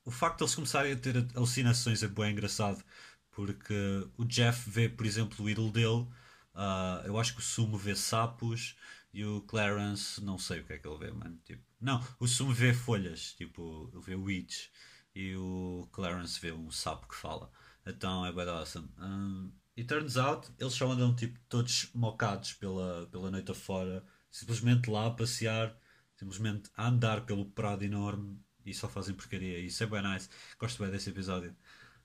o 0.05 0.11
facto 0.11 0.39
de 0.39 0.45
eles 0.45 0.55
começarem 0.55 0.93
a 0.93 0.97
ter 0.97 1.17
alucinações 1.37 2.03
é 2.03 2.09
bem 2.09 2.33
engraçado. 2.33 2.83
Porque 3.31 3.75
o 4.17 4.25
Jeff 4.25 4.69
vê, 4.69 4.89
por 4.89 5.07
exemplo, 5.07 5.45
o 5.45 5.49
ídolo 5.49 5.71
dele. 5.71 6.07
Uh, 6.55 7.07
eu 7.07 7.19
acho 7.19 7.35
que 7.35 7.41
o 7.41 7.45
Sumo 7.45 7.79
vê 7.79 7.95
sapos. 7.95 8.77
E 9.13 9.25
o 9.25 9.43
Clarence, 9.43 10.23
não 10.23 10.39
sei 10.39 10.61
o 10.61 10.65
que 10.65 10.73
é 10.73 10.79
que 10.79 10.89
ele 10.89 10.99
vê, 10.99 11.13
mano. 11.13 11.39
Tipo, 11.45 11.63
não, 11.81 12.05
o 12.19 12.27
Sumo 12.27 12.53
vê 12.53 12.75
folhas. 12.75 13.35
Tipo, 13.35 13.91
ele 13.93 14.03
vê 14.03 14.15
weeds. 14.17 14.71
E 15.15 15.37
o 15.37 15.89
Clarence 15.93 16.41
vê 16.41 16.53
um 16.53 16.71
sapo 16.71 17.09
que 17.09 17.15
fala. 17.15 17.51
Então 17.87 18.25
é 18.27 18.33
bem 18.33 18.49
awesome. 18.49 18.89
Um, 18.99 19.53
e 19.77 19.85
turns 19.85 20.17
out, 20.17 20.51
eles 20.59 20.75
só 20.75 20.91
andam 20.91 21.15
tipo 21.15 21.39
todos 21.49 21.89
mocados 21.95 22.53
pela, 22.55 23.07
pela 23.07 23.31
noite 23.31 23.51
afora, 23.51 24.05
simplesmente 24.31 24.91
lá 24.91 25.07
a 25.07 25.11
passear, 25.11 25.77
simplesmente 26.23 26.71
a 26.77 26.87
andar 26.87 27.27
pelo 27.27 27.47
prado 27.47 27.83
enorme 27.85 28.41
e 28.65 28.73
só 28.73 28.89
fazem 28.89 29.15
porcaria. 29.15 29.59
Isso 29.59 29.83
é 29.83 29.87
bem 29.87 30.03
nice. 30.03 30.29
Gosto 30.57 30.81
bem 30.81 30.93
desse 30.93 31.11
episódio. 31.11 31.55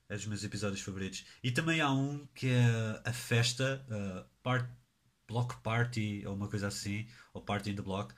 É 0.08 0.16
dos 0.16 0.26
meus 0.26 0.42
episódios 0.42 0.80
favoritos. 0.80 1.24
E 1.42 1.52
também 1.52 1.80
há 1.80 1.92
um 1.92 2.26
que 2.34 2.48
é 2.48 3.00
a 3.04 3.12
festa, 3.12 3.84
uh, 3.88 4.28
part, 4.42 4.68
Block 5.28 5.62
Party, 5.62 6.24
ou 6.26 6.34
uma 6.34 6.48
coisa 6.48 6.66
assim, 6.66 7.06
ou 7.32 7.42
Party 7.42 7.70
in 7.70 7.76
the 7.76 7.82
Block, 7.82 8.12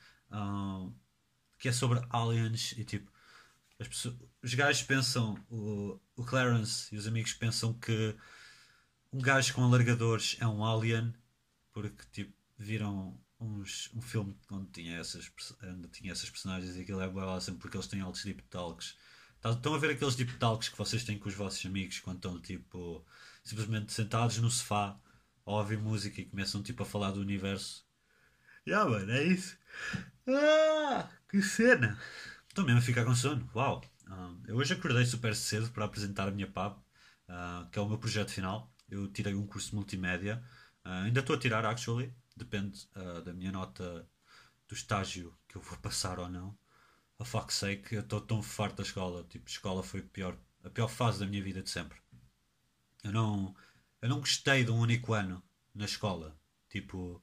que 1.59 1.69
é 1.69 1.73
sobre 1.73 2.00
aliens 2.09 2.73
e 2.78 2.85
tipo. 2.85 3.11
Pessoas, 3.76 4.14
os 4.42 4.54
gajos 4.54 4.83
pensam, 4.83 5.35
o, 5.50 5.99
o 6.14 6.25
Clarence 6.25 6.95
e 6.95 6.99
os 6.99 7.07
amigos 7.07 7.33
pensam 7.33 7.73
que 7.75 8.14
um 9.12 9.19
gajo 9.19 9.54
com 9.54 9.64
alargadores 9.64 10.37
é 10.38 10.47
um 10.47 10.64
alien, 10.64 11.12
porque 11.73 12.04
tipo, 12.12 12.33
viram 12.59 13.19
uns, 13.40 13.90
um 13.94 14.00
filme 14.00 14.37
onde 14.50 14.70
tinha, 14.70 14.99
essas, 14.99 15.30
onde 15.62 15.88
tinha 15.88 16.12
essas 16.12 16.28
personagens 16.28 16.76
e 16.76 16.80
aquilo 16.82 17.00
é 17.00 17.09
bem 17.09 17.23
awesome 17.23 17.59
porque 17.59 17.76
eles 17.76 17.87
têm 17.87 18.00
altos 18.00 18.25
deep 18.25 18.42
talks. 18.44 18.97
Tá, 19.40 19.50
estão 19.50 19.75
a 19.75 19.78
ver 19.78 19.92
aqueles 19.92 20.14
deep 20.14 20.35
talks 20.35 20.68
que 20.68 20.76
vocês 20.76 21.02
têm 21.04 21.18
com 21.18 21.28
os 21.28 21.35
vossos 21.35 21.64
amigos 21.64 21.99
quando 22.00 22.16
estão 22.16 22.40
tipo 22.40 23.04
simplesmente 23.42 23.92
sentados 23.92 24.38
no 24.38 24.50
sofá 24.50 24.99
a 25.47 25.50
ouvir 25.52 25.78
música 25.78 26.20
e 26.20 26.26
começam 26.26 26.62
tipo 26.62 26.82
a 26.82 26.87
falar 26.87 27.12
do 27.12 27.20
universo. 27.20 27.87
Yeah, 28.66 28.88
mano, 28.88 29.11
é 29.11 29.25
isso. 29.25 29.56
Ah, 30.28 31.09
que 31.28 31.42
cena! 31.42 31.99
Estou 32.49 32.64
mesmo 32.64 32.80
a 32.80 32.82
ficar 32.82 33.04
com 33.04 33.14
sono. 33.14 33.49
Uau! 33.54 33.82
Eu 34.47 34.56
hoje 34.56 34.75
acordei 34.75 35.04
super 35.06 35.35
cedo 35.35 35.70
para 35.70 35.85
apresentar 35.85 36.28
a 36.28 36.30
minha 36.30 36.47
PAB, 36.47 36.76
uh, 37.28 37.70
que 37.70 37.78
é 37.78 37.82
o 37.82 37.88
meu 37.88 37.99
projeto 37.99 38.32
final. 38.32 38.73
Eu 38.90 39.06
tirei 39.06 39.35
um 39.35 39.47
curso 39.47 39.70
de 39.70 39.76
multimédia. 39.76 40.42
Uh, 40.85 41.04
ainda 41.04 41.20
estou 41.20 41.37
a 41.37 41.38
tirar, 41.38 41.64
actually. 41.64 42.12
Depende 42.40 42.88
uh, 42.97 43.20
da 43.20 43.35
minha 43.35 43.52
nota 43.52 44.09
do 44.66 44.75
estágio 44.75 45.37
que 45.47 45.56
eu 45.56 45.61
vou 45.61 45.76
passar 45.78 46.18
ou 46.18 46.28
não. 46.28 46.56
A 47.18 47.25
fuck's 47.25 47.56
sake, 47.56 47.94
eu 47.94 48.00
estou 48.00 48.18
tão 48.18 48.42
farto 48.42 48.76
da 48.76 48.82
escola. 48.82 49.25
Tipo, 49.25 49.47
escola 49.47 49.82
foi 49.82 50.00
a 50.00 50.04
pior, 50.04 50.38
a 50.64 50.70
pior 50.70 50.88
fase 50.88 51.20
da 51.20 51.26
minha 51.26 51.42
vida 51.42 51.62
de 51.62 51.68
sempre. 51.68 52.00
Eu 53.04 53.12
não, 53.12 53.54
eu 54.00 54.09
não 54.09 54.20
gostei 54.20 54.64
de 54.64 54.70
um 54.70 54.78
único 54.78 55.12
ano 55.12 55.42
na 55.75 55.85
escola. 55.85 56.35
Tipo, 56.70 57.23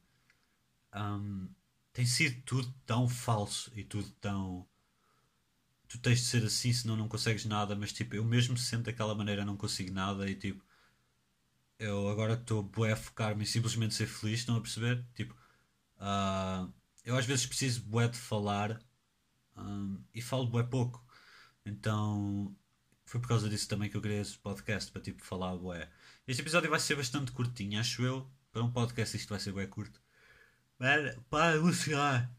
um, 0.96 1.50
tem 1.92 2.06
sido 2.06 2.40
tudo 2.44 2.72
tão 2.86 3.10
falso 3.10 3.72
e 3.76 3.84
tudo 3.84 4.12
tão. 4.22 4.68
Tu 5.88 5.98
tens 5.98 6.20
de 6.20 6.26
ser 6.26 6.44
assim, 6.46 6.72
senão 6.72 6.96
não 6.96 7.08
consegues 7.08 7.46
nada. 7.46 7.76
Mas 7.76 7.92
tipo, 7.92 8.16
eu 8.16 8.24
mesmo 8.24 8.56
sendo 8.56 8.84
daquela 8.84 9.16
maneira 9.16 9.44
não 9.44 9.58
consigo 9.58 9.92
nada 9.92 10.30
e 10.30 10.36
tipo 10.36 10.64
eu 11.80 12.10
agora 12.10 12.34
estou 12.34 12.64
bué 12.64 12.92
a 12.94 12.96
focar-me 12.96 13.44
em 13.44 13.46
simplesmente 13.46 13.94
ser 13.94 14.08
feliz, 14.08 14.40
estão 14.40 14.56
a 14.56 14.62
perceber? 14.62 15.06
Tipo, 15.14 15.34
uh, 15.98 16.72
eu 17.04 17.16
às 17.18 17.26
vezes 17.26 17.46
preciso 17.46 17.82
bué 17.84 18.08
de 18.08 18.18
falar 18.18 18.82
um, 19.56 20.02
e 20.14 20.22
falo 20.22 20.48
bué 20.48 20.64
pouco. 20.64 21.06
Então 21.66 22.56
foi 23.06 23.22
por 23.22 23.28
causa 23.28 23.50
disso 23.50 23.68
também 23.68 23.90
que 23.90 23.98
eu 23.98 24.02
criei 24.02 24.20
esse 24.20 24.38
podcast 24.38 24.92
para 24.92 25.02
tipo 25.02 25.24
falar 25.24 25.56
bué. 25.58 25.90
Este 26.28 26.42
episódio 26.42 26.70
vai 26.70 26.80
ser 26.80 26.96
bastante 26.96 27.32
curtinho, 27.32 27.80
acho 27.80 28.04
eu. 28.04 28.30
Para 28.52 28.64
um 28.64 28.72
podcast 28.72 29.16
isto 29.16 29.30
vai 29.30 29.40
ser 29.40 29.52
bué 29.52 29.68
curto. 29.68 30.02
Mano, 30.80 31.24
para 31.30 31.56
emocionar. 31.58 32.32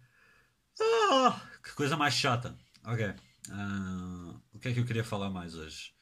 Ah, 0.81 1.41
que 1.63 1.73
coisa 1.73 1.97
mais 1.97 2.15
chata. 2.15 2.57
Ok. 2.85 3.07
Uh, 3.49 4.41
o 4.53 4.59
que 4.59 4.69
é 4.69 4.75
que 4.75 4.81
eu 4.81 4.85
queria 4.85 5.05
falar 5.05 5.31
mais 5.31 5.55
hoje? 5.55 5.93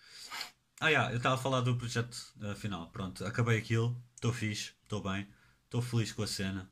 Ah, 0.78 0.88
yeah, 0.88 1.10
eu 1.10 1.16
estava 1.16 1.36
a 1.36 1.38
falar 1.38 1.62
do 1.62 1.74
projeto 1.76 2.14
uh, 2.42 2.54
final. 2.54 2.90
Pronto, 2.90 3.24
acabei 3.24 3.58
aquilo, 3.58 3.96
estou 4.14 4.32
fixe, 4.32 4.72
estou 4.82 5.02
bem, 5.02 5.26
estou 5.64 5.80
feliz 5.80 6.12
com 6.12 6.22
a 6.22 6.26
cena. 6.26 6.70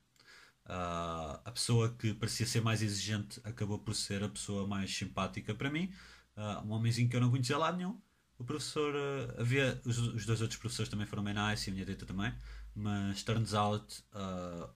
Uh, 0.66 1.40
a 1.44 1.50
pessoa 1.52 1.90
que 1.94 2.12
parecia 2.14 2.46
ser 2.46 2.60
mais 2.62 2.82
exigente 2.82 3.40
acabou 3.44 3.78
por 3.78 3.94
ser 3.94 4.22
a 4.22 4.28
pessoa 4.28 4.66
mais 4.66 4.94
simpática 4.94 5.54
para 5.54 5.70
mim. 5.70 5.92
Uh, 6.36 6.66
um 6.66 6.72
homenzinho 6.72 7.08
que 7.08 7.16
eu 7.16 7.20
não 7.20 7.30
conhecia 7.30 7.56
lá 7.56 7.72
nenhum. 7.72 7.98
O 8.38 8.44
professor, 8.44 8.94
uh, 8.94 9.40
havia, 9.40 9.80
os, 9.86 9.98
os, 9.98 10.26
dois 10.26 10.42
outros 10.42 10.58
professores 10.58 10.90
também 10.90 11.06
foram 11.06 11.24
bem 11.24 11.34
nice 11.34 11.68
e 11.68 11.70
a 11.70 11.74
minha 11.74 11.84
direita 11.86 12.04
também. 12.06 12.34
Mas 12.74 13.22
turns 13.22 13.54
out, 13.54 14.02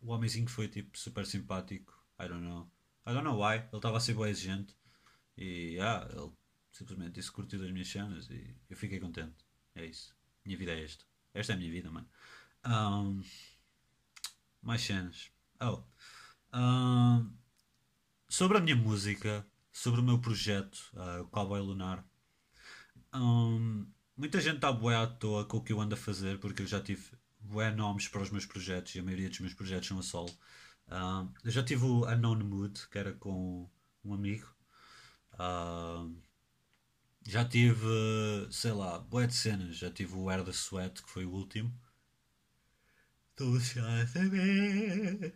o 0.00 0.12
homenzinho 0.12 0.49
foi 0.49 0.68
tipo 0.68 0.97
super 0.97 1.26
simpático. 1.26 1.92
I 2.20 2.28
don't 2.28 2.44
know. 2.44 2.70
I 3.06 3.12
don't 3.12 3.25
know 3.25 3.37
why. 3.37 3.56
Ele 3.56 3.76
estava 3.76 3.97
a 3.97 4.00
ser 4.00 4.14
bem 4.14 4.28
exigente. 4.30 4.76
E 5.37 5.75
yeah, 5.75 6.08
ele 6.12 6.30
simplesmente 6.78 7.14
disse 7.14 7.28
que 7.28 7.35
curtiu 7.35 7.58
das 7.58 7.70
minhas 7.70 7.88
cenas 7.88 8.30
e 8.30 8.54
eu 8.70 8.76
fiquei 8.76 9.00
contente. 9.00 9.44
É 9.75 9.85
isso. 9.85 10.14
Minha 10.44 10.56
vida 10.56 10.73
é 10.73 10.85
esta. 10.85 11.04
Esta 11.35 11.52
é 11.52 11.54
a 11.54 11.58
minha 11.58 11.70
vida, 11.70 11.90
mano. 11.90 12.08
Um, 12.64 13.23
mais 14.62 14.82
cenas. 14.82 15.30
Oh. 15.61 15.82
Um, 16.56 17.37
sobre 18.28 18.58
a 18.58 18.61
minha 18.61 18.76
música, 18.76 19.47
sobre 19.73 20.00
o 20.00 20.04
meu 20.04 20.20
projeto, 20.20 20.78
uh, 20.94 21.26
Cowboy 21.28 21.61
Lunar. 21.61 22.04
Um, 23.12 23.90
muita 24.16 24.40
gente 24.40 24.56
está 24.56 24.73
bué 24.73 24.97
à 24.97 25.06
toa 25.06 25.44
com 25.44 25.58
o 25.58 25.62
que 25.62 25.73
eu 25.73 25.80
ando 25.80 25.94
a 25.94 25.99
fazer, 25.99 26.38
porque 26.38 26.62
eu 26.62 26.66
já 26.66 26.80
tive 26.80 27.11
bué 27.40 27.70
nomes 27.73 28.06
para 28.08 28.23
os 28.23 28.30
meus 28.30 28.47
projetos 28.47 28.94
e 28.94 29.00
a 29.00 29.02
maioria 29.02 29.28
dos 29.28 29.40
meus 29.40 29.54
projetos 29.54 29.88
são 29.88 29.99
a 29.99 30.02
solo. 30.02 30.30
Um, 30.88 31.32
eu 31.44 31.50
já 31.50 31.62
tive 31.62 31.85
o 31.85 32.06
Unknown 32.06 32.44
Mood, 32.44 32.88
que 32.88 32.99
era 32.99 33.12
com 33.14 33.68
um 34.04 34.14
amigo. 34.14 34.47
Um, 35.38 36.27
já 37.28 37.44
tive, 37.44 37.87
sei 38.50 38.73
lá, 38.73 38.99
boé 38.99 39.26
de 39.26 39.35
cenas. 39.35 39.76
Já 39.76 39.90
tive 39.90 40.14
o 40.14 40.30
Air 40.30 40.42
the 40.44 40.50
Sweat, 40.50 41.02
que 41.02 41.11
foi 41.11 41.26
o 41.26 41.30
último. 41.30 41.70
Estou 43.30 43.54
a 43.56 44.06
saber. 44.06 45.35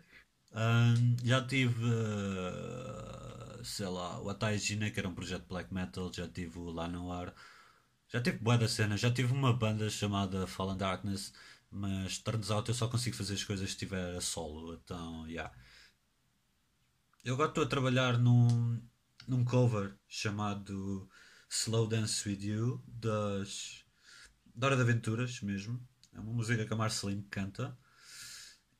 Um, 0.52 1.16
já 1.22 1.46
tive, 1.46 1.84
uh, 1.84 3.62
sei 3.62 3.88
lá, 3.88 4.18
o 4.22 4.30
Ataigina, 4.30 4.90
que 4.90 4.98
era 4.98 5.08
um 5.08 5.14
projeto 5.14 5.46
black 5.46 5.72
metal. 5.72 6.10
Já 6.10 6.26
tive 6.26 6.58
o 6.58 6.70
Lá 6.70 6.88
no 6.88 7.12
Ar. 7.12 7.34
Já 8.08 8.22
tive 8.22 8.38
boé 8.38 8.56
de 8.56 8.68
cenas. 8.70 8.98
Já 8.98 9.12
tive 9.12 9.30
uma 9.30 9.52
banda 9.52 9.90
chamada 9.90 10.46
Fallen 10.46 10.78
Darkness. 10.78 11.30
Mas 11.70 12.18
turns 12.18 12.50
out 12.50 12.68
eu 12.70 12.74
só 12.74 12.88
consigo 12.88 13.16
fazer 13.16 13.34
as 13.34 13.44
coisas 13.44 13.68
se 13.68 13.74
estiver 13.74 14.16
a 14.16 14.20
solo. 14.22 14.80
Então, 14.82 15.28
yeah. 15.28 15.54
Eu 17.22 17.34
agora 17.34 17.50
estou 17.50 17.64
a 17.64 17.68
trabalhar 17.68 18.16
num, 18.18 18.82
num 19.28 19.44
cover 19.44 19.94
chamado 20.08 21.06
Slow 21.52 21.86
Dance 21.86 22.26
With 22.26 22.42
You 22.42 22.82
das 22.88 23.84
da 24.54 24.68
Hora 24.68 24.76
de 24.76 24.82
Aventuras 24.82 25.42
mesmo. 25.42 25.78
É 26.14 26.18
uma 26.18 26.32
música 26.32 26.64
que 26.64 26.72
a 26.72 26.76
Marceline 26.76 27.22
canta. 27.24 27.78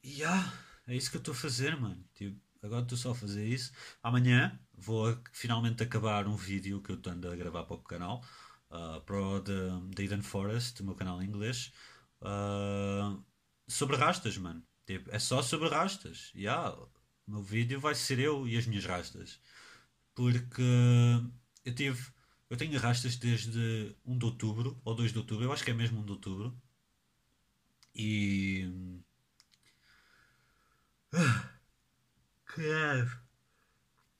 E 0.02 0.25
ah, 0.25 0.52
é 0.87 0.97
isso 0.97 1.11
que 1.11 1.19
eu 1.19 1.21
estou 1.21 1.33
a 1.33 1.37
fazer, 1.37 1.79
mano. 1.79 2.02
Tipo, 2.14 2.41
agora 2.62 2.83
estou 2.83 2.97
só 2.97 3.11
a 3.11 3.14
fazer 3.14 3.47
isso. 3.47 3.73
Amanhã 4.02 4.59
vou 4.73 5.14
finalmente 5.33 5.83
acabar 5.83 6.26
um 6.26 6.35
vídeo 6.35 6.81
que 6.81 6.91
eu 6.91 6.97
estou 6.97 7.12
a 7.12 7.37
gravar 7.37 7.64
para 7.64 7.76
o 7.76 7.83
canal. 7.83 8.25
Uh, 8.71 9.02
para 9.02 9.21
o 9.21 9.41
The, 9.43 10.02
Eden 10.02 10.23
Forest, 10.23 10.81
o 10.81 10.87
meu 10.87 10.95
canal 10.95 11.23
em 11.23 11.26
inglês. 11.26 11.75
Uh, 12.23 13.23
sobre 13.69 13.97
rastas, 13.97 14.38
mano. 14.38 14.64
Tipo, 14.87 15.14
é 15.14 15.19
só 15.19 15.43
sobre 15.43 15.69
rastas. 15.69 16.33
Yeah, 16.35 16.75
o 16.75 17.31
meu 17.31 17.43
vídeo 17.43 17.79
vai 17.79 17.95
ser 17.95 18.19
eu 18.19 18.49
e 18.49 18.57
as 18.57 18.67
minhas 18.67 18.87
rastas. 18.87 19.38
Porque 20.14 20.62
eu 21.67 21.75
tive 21.75 22.12
eu 22.52 22.56
tenho 22.59 22.78
rastas 22.78 23.16
desde 23.16 23.97
1 24.04 24.18
de 24.18 24.25
outubro 24.26 24.78
ou 24.85 24.94
2 24.94 25.11
de 25.11 25.16
outubro, 25.18 25.42
eu 25.47 25.52
acho 25.54 25.64
que 25.64 25.71
é 25.71 25.75
mesmo 25.75 26.02
1 26.02 26.04
de 26.04 26.12
outubro. 26.12 26.62
E. 27.94 28.71
Que 32.54 32.61
é. 32.61 33.04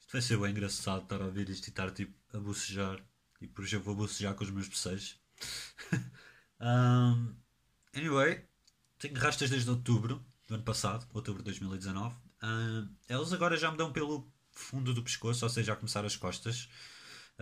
Isto 0.01 0.13
vai 0.13 0.23
ser 0.23 0.39
bem 0.39 0.51
engraçado 0.51 1.03
estar 1.03 1.21
a 1.21 1.27
ouvir 1.27 1.51
isto 1.51 1.67
e 1.67 1.69
estar 1.69 1.91
tipo 1.91 2.15
a 2.35 2.39
bocejar. 2.39 3.05
E 3.39 3.47
por 3.47 3.67
isso 3.67 3.75
eu 3.75 3.83
vou 3.83 3.95
bocejar 3.95 4.35
com 4.35 4.45
os 4.45 4.51
meus 4.51 4.67
peceiros. 4.67 5.21
um, 6.59 7.35
anyway, 7.95 8.43
tenho 8.99 9.15
rastas 9.19 9.51
desde 9.51 9.69
outubro 9.69 10.25
do 10.49 10.55
ano 10.55 10.65
passado, 10.65 11.07
outubro 11.13 11.43
de 11.43 11.51
2019. 11.51 12.17
Um, 12.43 13.35
agora 13.35 13.59
já 13.59 13.71
me 13.71 13.77
dão 13.77 13.93
pelo 13.93 14.27
fundo 14.53 14.95
do 14.95 15.03
pescoço, 15.03 15.45
ou 15.45 15.51
seja, 15.51 15.75
a 15.75 15.77
começar 15.77 16.03
as 16.07 16.17
costas. 16.17 16.71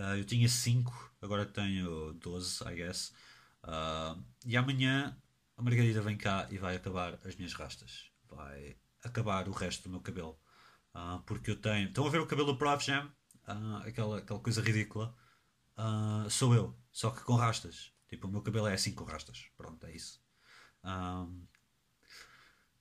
Uh, 0.01 0.17
eu 0.17 0.25
tinha 0.25 0.49
5, 0.49 1.15
agora 1.21 1.45
tenho 1.45 2.15
12, 2.15 2.65
I 2.67 2.75
guess. 2.75 3.13
Uh, 3.63 4.25
e 4.47 4.57
amanhã 4.57 5.15
a 5.59 5.63
Margarida 5.63 6.01
vem 6.01 6.17
cá 6.17 6.49
e 6.51 6.57
vai 6.57 6.75
acabar 6.75 7.19
as 7.23 7.37
minhas 7.37 7.53
rastas. 7.53 8.11
Vai 8.27 8.79
acabar 9.05 9.47
o 9.47 9.53
resto 9.53 9.83
do 9.83 9.91
meu 9.91 10.01
cabelo. 10.01 10.41
Uh, 10.95 11.21
porque 11.27 11.51
eu 11.51 11.57
tenho. 11.57 11.89
Estão 11.89 12.07
a 12.07 12.11
ver 12.11 12.19
o 12.19 12.27
cabelo 12.27 12.53
do 12.53 12.59
Prof 12.59 12.83
Jam? 12.83 13.13
aquela, 13.85 14.19
aquela 14.19 14.41
coisa 14.41 14.63
ridícula. 14.63 15.15
sou 16.31 16.55
eu, 16.55 16.75
só 16.91 17.11
que 17.11 17.23
com 17.23 17.35
rastas. 17.35 17.93
Tipo, 18.09 18.27
o 18.27 18.31
meu 18.31 18.41
cabelo 18.41 18.69
é 18.69 18.75
assim 18.75 18.95
com 18.95 19.05
rastas. 19.05 19.51
Pronto, 19.57 19.85
é 19.87 19.93
isso. 19.93 20.23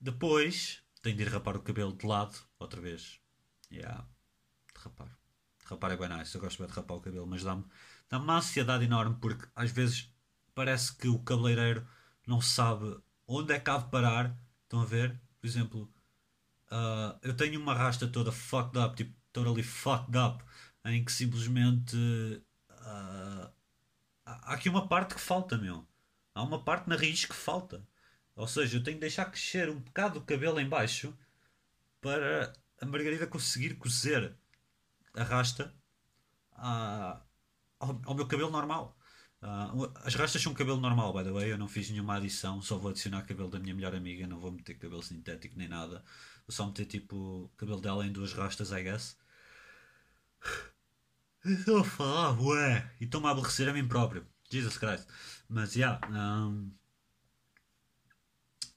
depois 0.00 0.82
tenho 1.02 1.16
de 1.16 1.22
ir 1.24 1.28
rapar 1.28 1.56
o 1.56 1.62
cabelo 1.62 1.92
de 1.92 2.06
lado, 2.06 2.38
outra 2.58 2.80
vez. 2.80 3.20
Yeah, 3.70 4.06
de 4.74 4.80
rapar 4.80 5.20
rapar 5.70 5.92
é 5.92 5.96
bem 5.96 6.08
nice, 6.08 6.34
eu 6.34 6.40
gosto 6.40 6.58
bem 6.58 6.66
de 6.66 6.74
rapar 6.74 6.96
o 6.96 7.00
cabelo, 7.00 7.26
mas 7.26 7.42
dá-me 7.42 7.64
dá 8.08 8.18
uma 8.18 8.36
ansiedade 8.38 8.84
enorme 8.84 9.16
porque 9.20 9.46
às 9.54 9.70
vezes 9.70 10.12
parece 10.54 10.94
que 10.96 11.08
o 11.08 11.18
cabeleireiro 11.20 11.86
não 12.26 12.40
sabe 12.40 13.00
onde 13.26 13.52
é 13.52 13.60
que 13.60 13.70
há 13.70 13.78
de 13.78 13.88
parar. 13.90 14.36
Estão 14.64 14.82
a 14.82 14.84
ver? 14.84 15.20
Por 15.40 15.46
exemplo, 15.46 15.92
uh, 16.70 17.18
eu 17.22 17.34
tenho 17.36 17.60
uma 17.60 17.74
rasta 17.74 18.06
toda 18.06 18.32
fucked 18.32 18.78
up, 18.78 18.96
tipo, 18.96 19.14
totally 19.32 19.62
fucked 19.62 20.16
up, 20.16 20.44
em 20.84 21.04
que 21.04 21.12
simplesmente 21.12 21.96
uh, 21.96 23.50
há 24.24 24.54
aqui 24.54 24.68
uma 24.68 24.88
parte 24.88 25.14
que 25.14 25.20
falta, 25.20 25.56
meu. 25.56 25.86
Há 26.34 26.42
uma 26.42 26.62
parte 26.62 26.88
na 26.88 26.96
raiz 26.96 27.24
que 27.24 27.34
falta. 27.34 27.86
Ou 28.36 28.46
seja, 28.46 28.78
eu 28.78 28.82
tenho 28.82 28.96
de 28.96 29.02
deixar 29.02 29.26
crescer 29.26 29.68
um 29.68 29.80
bocado 29.80 30.18
o 30.18 30.24
cabelo 30.24 30.60
em 30.60 30.68
baixo 30.68 31.16
para 32.00 32.52
a 32.80 32.86
Margarida 32.86 33.26
conseguir 33.26 33.74
cozer 33.74 34.36
a 35.14 35.22
rasta 35.22 35.74
ao, 36.52 38.00
ao 38.04 38.14
meu 38.14 38.26
cabelo 38.26 38.50
normal. 38.50 38.96
Uh, 39.42 39.90
as 40.04 40.14
rastas 40.14 40.42
são 40.42 40.52
cabelo 40.52 40.78
normal, 40.78 41.12
by 41.14 41.24
the 41.24 41.32
way. 41.32 41.50
Eu 41.50 41.58
não 41.58 41.68
fiz 41.68 41.88
nenhuma 41.90 42.16
adição, 42.16 42.60
só 42.60 42.76
vou 42.76 42.90
adicionar 42.90 43.22
cabelo 43.22 43.50
da 43.50 43.58
minha 43.58 43.74
melhor 43.74 43.94
amiga. 43.94 44.26
Não 44.26 44.38
vou 44.38 44.52
meter 44.52 44.78
cabelo 44.78 45.02
sintético 45.02 45.56
nem 45.56 45.68
nada. 45.68 46.04
Vou 46.46 46.54
só 46.54 46.66
meter 46.66 46.84
tipo 46.86 47.50
cabelo 47.56 47.80
dela 47.80 48.06
em 48.06 48.12
duas 48.12 48.32
rastas, 48.34 48.70
I 48.70 48.82
guess. 48.82 49.16
Estou 51.44 51.78
a 51.80 51.84
falar, 51.84 52.38
ué, 52.40 52.90
e 53.00 53.04
estou-me 53.04 53.26
a 53.26 53.30
aborrecer 53.30 53.66
a 53.68 53.72
mim 53.72 53.88
próprio. 53.88 54.26
Jesus 54.50 54.76
Christ. 54.76 55.06
Mas, 55.48 55.72
já. 55.72 55.98
Yeah, 56.02 56.46
um, 56.46 56.70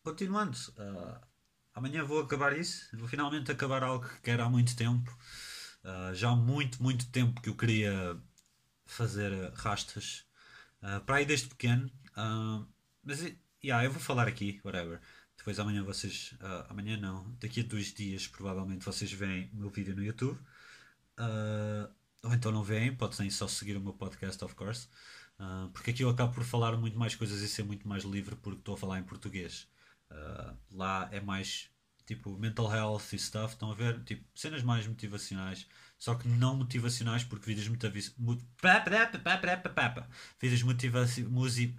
continuando. 0.02 0.58
Uh, 0.78 1.20
amanhã 1.74 2.06
vou 2.06 2.22
acabar 2.22 2.58
isso. 2.58 2.96
Vou 2.98 3.08
finalmente 3.08 3.52
acabar 3.52 3.84
algo 3.84 4.08
que 4.08 4.22
quero 4.22 4.44
há 4.44 4.50
muito 4.50 4.76
tempo. 4.78 5.12
Uh, 5.84 6.16
já 6.16 6.30
há 6.30 6.36
muito, 6.36 6.82
muito 6.82 7.06
tempo 7.08 7.42
que 7.42 7.50
eu 7.50 7.56
queria 7.56 8.18
fazer 8.86 9.52
rastas. 9.54 10.26
Uh, 10.82 11.02
para 11.02 11.18
aí 11.18 11.26
desde 11.26 11.48
pequeno. 11.48 11.92
Uh, 12.18 12.66
mas, 13.04 13.22
yeah, 13.64 13.84
eu 13.86 13.92
vou 13.92 14.02
falar 14.02 14.28
aqui, 14.28 14.62
whatever. 14.64 15.02
Depois 15.38 15.60
amanhã 15.60 15.84
vocês. 15.84 16.36
amanhã 16.70 16.98
não. 16.98 17.36
Daqui 17.40 17.62
a 17.62 17.64
dois 17.64 17.94
dias 17.94 18.28
provavelmente 18.28 18.86
vocês 18.86 19.12
veem 19.12 19.50
o 19.54 19.58
meu 19.58 19.70
vídeo 19.70 19.96
no 19.96 20.04
YouTube. 20.04 20.40
ou 22.24 22.34
então 22.34 22.52
não 22.52 22.64
veem, 22.64 22.96
podem 22.96 23.30
só 23.30 23.48
seguir 23.48 23.76
o 23.76 23.82
meu 23.82 23.94
podcast, 23.94 24.42
of 24.46 24.56
course. 24.56 24.88
porque 25.74 25.92
aqui 25.92 26.04
eu 26.04 26.10
acabo 26.10 26.34
por 26.34 26.44
falar 26.46 26.78
muito 26.78 26.98
mais 26.98 27.16
coisas 27.16 27.42
e 27.42 27.50
ser 27.50 27.64
muito 27.64 27.88
mais 27.88 28.04
livre 28.04 28.36
porque 28.38 28.60
estou 28.60 28.76
a 28.76 28.78
falar 28.78 29.00
em 29.00 29.04
português. 29.04 29.68
Lá 30.72 31.10
é 31.12 31.20
mais 31.20 31.73
tipo 32.06 32.38
mental 32.38 32.72
health 32.72 33.14
e 33.14 33.20
stuff, 33.20 33.54
estão 33.54 33.72
a 33.72 33.76
ver? 33.76 34.04
Tipo, 34.04 34.26
cenas 34.36 34.64
mais 34.64 34.86
motivacionais, 34.88 35.68
só 35.98 36.16
que 36.16 36.28
não 36.28 36.58
motivacionais 36.58 37.24
porque 37.24 37.46
vídeos. 37.46 37.68
Vídeos 40.40 40.64
motivacionais. 40.64 41.74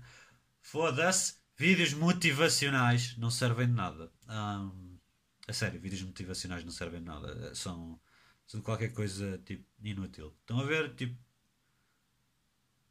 Foda-se! 0.63 1.35
Vídeos 1.57 1.93
motivacionais 1.93 3.17
não 3.17 3.31
servem 3.31 3.67
de 3.67 3.75
nada. 3.75 4.11
Um, 4.29 4.99
a 5.47 5.53
sério, 5.53 5.81
vídeos 5.81 6.03
motivacionais 6.03 6.65
não 6.65 6.73
servem 6.73 7.01
de 7.01 7.07
nada. 7.07 7.55
São, 7.55 8.01
são 8.47 8.61
qualquer 8.61 8.93
coisa 8.93 9.39
tipo 9.45 9.65
inútil. 9.83 10.35
Estão 10.41 10.61
a 10.61 10.65
ver? 10.65 10.95
Tipo. 10.95 11.17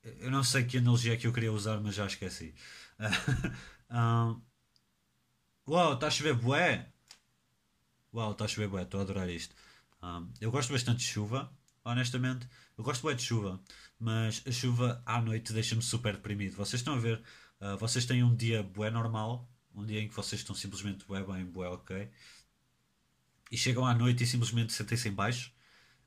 Eu 0.04 0.30
não 0.32 0.44
sei 0.44 0.66
que 0.66 0.78
analogia 0.78 1.14
é 1.14 1.18
que 1.18 1.28
eu 1.28 1.34
queria 1.34 1.52
usar, 1.52 1.80
mas 1.80 1.96
já 1.96 2.06
esqueci. 2.06 2.54
um, 3.90 4.42
Uau, 5.68 5.94
está 5.94 6.08
a 6.08 6.12
chover 6.12 6.36
bué. 6.36 6.93
Uau, 8.14 8.32
está 8.32 8.46
a 8.46 8.48
chover 8.48 8.84
estou 8.84 9.00
a 9.00 9.04
adorar 9.04 9.28
isto. 9.30 9.56
Um, 10.02 10.30
eu 10.40 10.52
gosto 10.52 10.72
bastante 10.72 11.00
de 11.00 11.06
chuva, 11.06 11.52
honestamente. 11.84 12.48
Eu 12.78 12.84
gosto 12.84 13.02
bué 13.02 13.16
de 13.16 13.24
chuva, 13.24 13.60
mas 14.00 14.44
a 14.46 14.52
chuva 14.52 15.02
à 15.06 15.20
noite 15.20 15.52
deixa-me 15.52 15.82
super 15.82 16.14
deprimido. 16.16 16.56
Vocês 16.56 16.82
estão 16.82 16.94
a 16.94 17.00
ver, 17.00 17.24
uh, 17.60 17.76
vocês 17.78 18.06
têm 18.06 18.24
um 18.24 18.36
dia 18.36 18.62
bué 18.62 18.92
normal, 18.92 19.50
um 19.74 19.84
dia 19.84 20.00
em 20.00 20.08
que 20.08 20.14
vocês 20.14 20.42
estão 20.42 20.56
simplesmente 20.56 21.06
bué 21.06 21.24
bem, 21.24 21.44
bué 21.46 21.68
ok. 21.70 22.08
E 23.52 23.58
chegam 23.58 23.86
à 23.86 23.96
noite 23.96 24.24
e 24.24 24.28
simplesmente 24.28 24.74
sentem-se 24.74 25.10
em 25.10 25.14
baixo. 25.14 25.52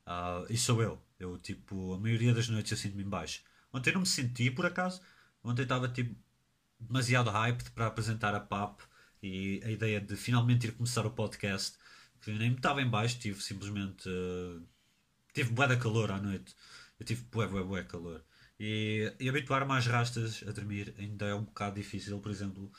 Uh, 0.05 0.57
sou 0.57 0.81
eu. 0.81 1.01
Eu, 1.19 1.37
tipo, 1.37 1.93
a 1.93 1.99
maioria 1.99 2.33
das 2.33 2.47
noites 2.47 2.71
eu 2.71 2.77
sinto-me 2.77 3.03
em 3.03 3.09
baixo. 3.09 3.41
Ontem 3.73 3.91
não 3.93 4.01
me 4.01 4.07
senti, 4.07 4.49
por 4.49 4.65
acaso. 4.65 5.01
Ontem 5.43 5.63
estava, 5.63 5.89
tipo, 5.89 6.15
demasiado 6.79 7.29
hyped 7.29 7.71
para 7.71 7.87
apresentar 7.87 8.33
a 8.33 8.39
PAP 8.39 8.79
e 9.21 9.61
a 9.63 9.71
ideia 9.71 9.99
de 9.99 10.15
finalmente 10.15 10.67
ir 10.67 10.71
começar 10.71 11.05
o 11.05 11.11
podcast, 11.11 11.77
que 12.31 12.37
nem 12.37 12.53
estava 12.53 12.81
em 12.81 12.89
baixo, 12.89 13.19
tive 13.19 13.41
simplesmente. 13.41 14.09
Uh, 14.09 14.61
tive 15.33 15.51
bué 15.51 15.67
de 15.67 15.77
calor 15.77 16.11
à 16.11 16.19
noite. 16.19 16.53
Eu 16.99 17.05
tive 17.05 17.23
bué, 17.31 17.47
bué, 17.47 17.63
bué 17.63 17.83
calor. 17.83 18.23
E, 18.59 19.13
e 19.19 19.29
habituar-me 19.29 19.71
às 19.73 19.85
rastas 19.85 20.43
a 20.47 20.51
dormir 20.51 20.93
ainda 20.97 21.25
é 21.27 21.35
um 21.35 21.43
bocado 21.43 21.75
difícil. 21.75 22.19
Por 22.19 22.31
exemplo, 22.31 22.71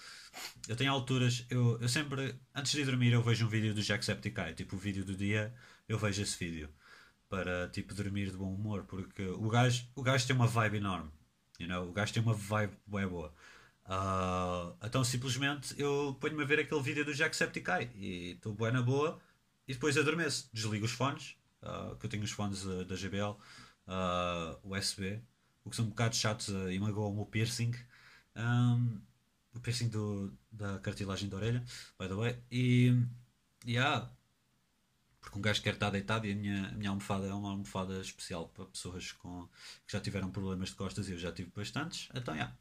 eu 0.68 0.76
tenho 0.76 0.92
alturas, 0.92 1.46
eu, 1.48 1.80
eu 1.80 1.88
sempre, 1.88 2.34
antes 2.54 2.72
de 2.72 2.84
dormir, 2.84 3.12
eu 3.12 3.22
vejo 3.22 3.46
um 3.46 3.48
vídeo 3.48 3.72
do 3.72 3.80
Jacksepticeye, 3.80 4.54
tipo 4.54 4.76
o 4.76 4.78
vídeo 4.78 5.04
do 5.04 5.14
dia, 5.14 5.54
eu 5.88 5.96
vejo 5.98 6.20
esse 6.20 6.36
vídeo 6.36 6.68
para 7.28 7.68
tipo 7.68 7.94
dormir 7.94 8.30
de 8.30 8.36
bom 8.36 8.52
humor, 8.52 8.84
porque 8.84 9.22
o 9.22 9.48
gajo, 9.48 9.86
o 9.94 10.02
gajo 10.02 10.26
tem 10.26 10.34
uma 10.34 10.46
vibe 10.46 10.78
enorme. 10.78 11.10
You 11.60 11.68
know? 11.68 11.88
O 11.88 11.92
gajo 11.92 12.12
tem 12.12 12.22
uma 12.22 12.34
vibe 12.34 12.76
bué 12.86 13.06
boa. 13.06 13.32
Uh, 13.86 14.76
então 14.84 15.02
simplesmente 15.02 15.74
eu 15.80 16.16
ponho-me 16.20 16.42
a 16.42 16.46
ver 16.46 16.60
aquele 16.60 16.82
vídeo 16.82 17.04
do 17.04 17.14
Jacksepticeye 17.14 17.90
e 17.94 18.32
estou 18.32 18.52
boa 18.52 18.70
na 18.70 18.82
boa 18.82 19.18
e 19.68 19.74
depois 19.74 19.96
adormeço. 19.96 20.48
Desligo 20.52 20.86
os 20.86 20.92
fones, 20.92 21.36
uh, 21.62 21.94
que 21.96 22.06
eu 22.06 22.10
tenho 22.10 22.24
os 22.24 22.32
fones 22.32 22.64
uh, 22.64 22.84
da 22.84 22.96
GBL, 22.96 23.36
USB, 24.64 25.22
o 25.64 25.70
que 25.70 25.76
são 25.76 25.84
um 25.84 25.88
bocado 25.90 26.16
chatos 26.16 26.48
e 26.48 26.78
magoam 26.78 27.18
o 27.18 27.26
piercing. 27.26 27.72
Um, 28.34 29.00
o 29.54 29.60
piercing 29.60 29.88
do, 29.88 30.36
da 30.50 30.78
cartilagem 30.78 31.28
da 31.28 31.36
orelha, 31.36 31.64
by 31.98 32.08
the 32.08 32.14
way. 32.14 32.42
E. 32.50 32.94
Yeah, 33.66 34.10
porque 35.20 35.38
um 35.38 35.42
gajo 35.42 35.62
quer 35.62 35.74
estar 35.74 35.90
deitado 35.90 36.26
e 36.26 36.32
a 36.32 36.34
minha, 36.34 36.68
a 36.68 36.72
minha 36.72 36.90
almofada 36.90 37.26
é 37.26 37.34
uma 37.34 37.50
almofada 37.50 38.00
especial 38.00 38.48
para 38.48 38.64
pessoas 38.66 39.12
com, 39.12 39.46
que 39.86 39.92
já 39.92 40.00
tiveram 40.00 40.30
problemas 40.30 40.70
de 40.70 40.76
costas 40.76 41.08
e 41.08 41.12
eu 41.12 41.18
já 41.18 41.30
tive 41.32 41.50
bastantes. 41.54 42.08
Então. 42.14 42.34
Yeah. 42.34 42.56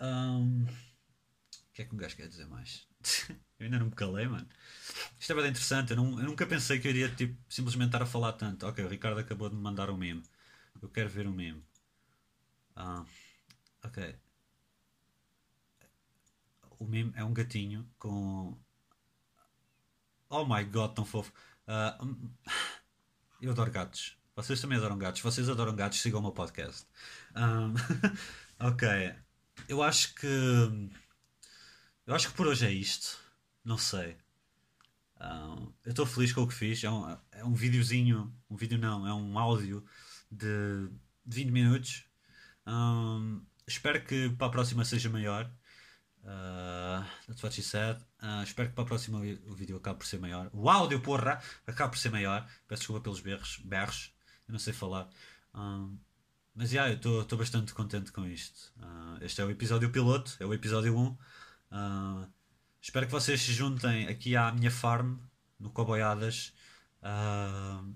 Um, 0.00 0.64
o 0.64 1.72
que 1.72 1.82
é 1.82 1.84
que 1.84 1.94
um 1.94 1.98
gajo 1.98 2.14
quer 2.14 2.28
dizer 2.28 2.46
mais? 2.46 2.86
eu 3.58 3.66
ainda 3.66 3.78
não 3.78 3.86
me 3.86 3.92
calei, 3.92 4.26
mano. 4.26 4.48
Isto 5.18 5.32
é 5.32 5.36
bem 5.36 5.50
interessante. 5.50 5.90
Eu, 5.92 5.96
não, 5.96 6.18
eu, 6.18 6.26
nunca 6.26 6.46
pensei 6.46 6.78
que 6.78 6.88
eu 6.88 6.90
iria 6.90 7.08
tipo, 7.08 7.36
simplesmente 7.48 7.88
estar 7.88 8.02
a 8.02 8.06
falar 8.06 8.32
tanto. 8.32 8.66
Ok, 8.66 8.84
o 8.84 8.88
Ricardo 8.88 9.18
acabou 9.20 9.48
de 9.48 9.56
me 9.56 9.62
mandar 9.62 9.90
um 9.90 9.96
meme. 9.96 10.22
Eu 10.82 10.88
quero 10.88 11.08
ver 11.08 11.26
um 11.26 11.32
meme. 11.32 11.64
Ah, 12.76 13.04
ok. 13.82 14.16
O 16.78 16.84
meme 16.84 17.12
é 17.16 17.24
um 17.24 17.32
gatinho 17.32 17.88
com. 17.98 18.58
Oh 20.28 20.44
my 20.44 20.64
god, 20.64 20.94
tão 20.94 21.04
fofo. 21.04 21.32
Uh, 21.66 22.30
eu 23.40 23.50
adoro 23.50 23.70
gatos. 23.70 24.16
Vocês 24.36 24.60
também 24.60 24.78
adoram 24.78 24.98
gatos. 24.98 25.20
Vocês 25.20 25.48
adoram 25.48 25.74
gatos, 25.76 26.00
sigam 26.00 26.20
o 26.20 26.22
meu 26.22 26.32
podcast. 26.32 26.86
Um, 27.36 27.74
ok. 28.66 29.14
Eu 29.68 29.82
acho 29.82 30.14
que. 30.14 30.26
Eu 32.06 32.14
acho 32.14 32.28
que 32.28 32.34
por 32.34 32.46
hoje 32.46 32.66
é 32.66 32.70
isto. 32.70 33.18
Não 33.64 33.78
sei. 33.78 34.16
Eu 35.84 35.90
estou 35.90 36.04
feliz 36.04 36.32
com 36.32 36.42
o 36.42 36.48
que 36.48 36.54
fiz. 36.54 36.84
É 36.84 36.90
um, 36.90 37.18
é 37.32 37.44
um 37.44 37.54
videozinho. 37.54 38.34
Um 38.50 38.56
vídeo 38.56 38.78
não, 38.78 39.06
é 39.06 39.14
um 39.14 39.38
áudio 39.38 39.84
de 40.30 40.88
20 41.24 41.50
minutos. 41.50 42.04
Espero 43.66 44.04
que 44.04 44.30
para 44.30 44.48
a 44.48 44.50
próxima 44.50 44.84
seja 44.84 45.08
maior. 45.08 45.50
Uh, 46.22 47.04
that's 47.26 47.42
what 47.42 47.54
she 47.54 47.62
said. 47.62 47.96
Uh, 48.22 48.42
espero 48.42 48.68
que 48.68 48.74
para 48.74 48.84
a 48.84 48.86
próxima 48.86 49.18
o 49.46 49.54
vídeo 49.54 49.76
acabe 49.76 49.98
por 49.98 50.06
ser 50.06 50.18
maior. 50.18 50.50
O 50.52 50.68
áudio, 50.68 51.00
porra, 51.00 51.40
acabe 51.66 51.92
por 51.92 51.98
ser 51.98 52.10
maior. 52.10 52.46
Peço 52.66 52.80
desculpa 52.80 53.02
pelos 53.02 53.20
berros, 53.20 53.60
berros. 53.64 54.12
Eu 54.46 54.52
não 54.52 54.58
sei 54.58 54.72
falar. 54.72 55.08
Mas 56.54 56.70
já, 56.70 56.86
yeah, 56.86 57.00
eu 57.02 57.22
estou 57.22 57.38
bastante 57.38 57.74
contente 57.74 58.12
com 58.12 58.24
isto. 58.26 58.72
Uh, 58.78 59.22
este 59.22 59.40
é 59.40 59.44
o 59.44 59.50
episódio 59.50 59.90
piloto, 59.90 60.36
é 60.38 60.46
o 60.46 60.54
episódio 60.54 60.96
1. 60.96 61.16
Uh, 61.70 62.28
espero 62.80 63.06
que 63.06 63.12
vocês 63.12 63.40
se 63.40 63.52
juntem 63.52 64.08
aqui 64.08 64.36
à 64.36 64.52
minha 64.52 64.70
farm, 64.70 65.18
no 65.58 65.70
Coboiadas. 65.70 66.52
Uh, 67.02 67.94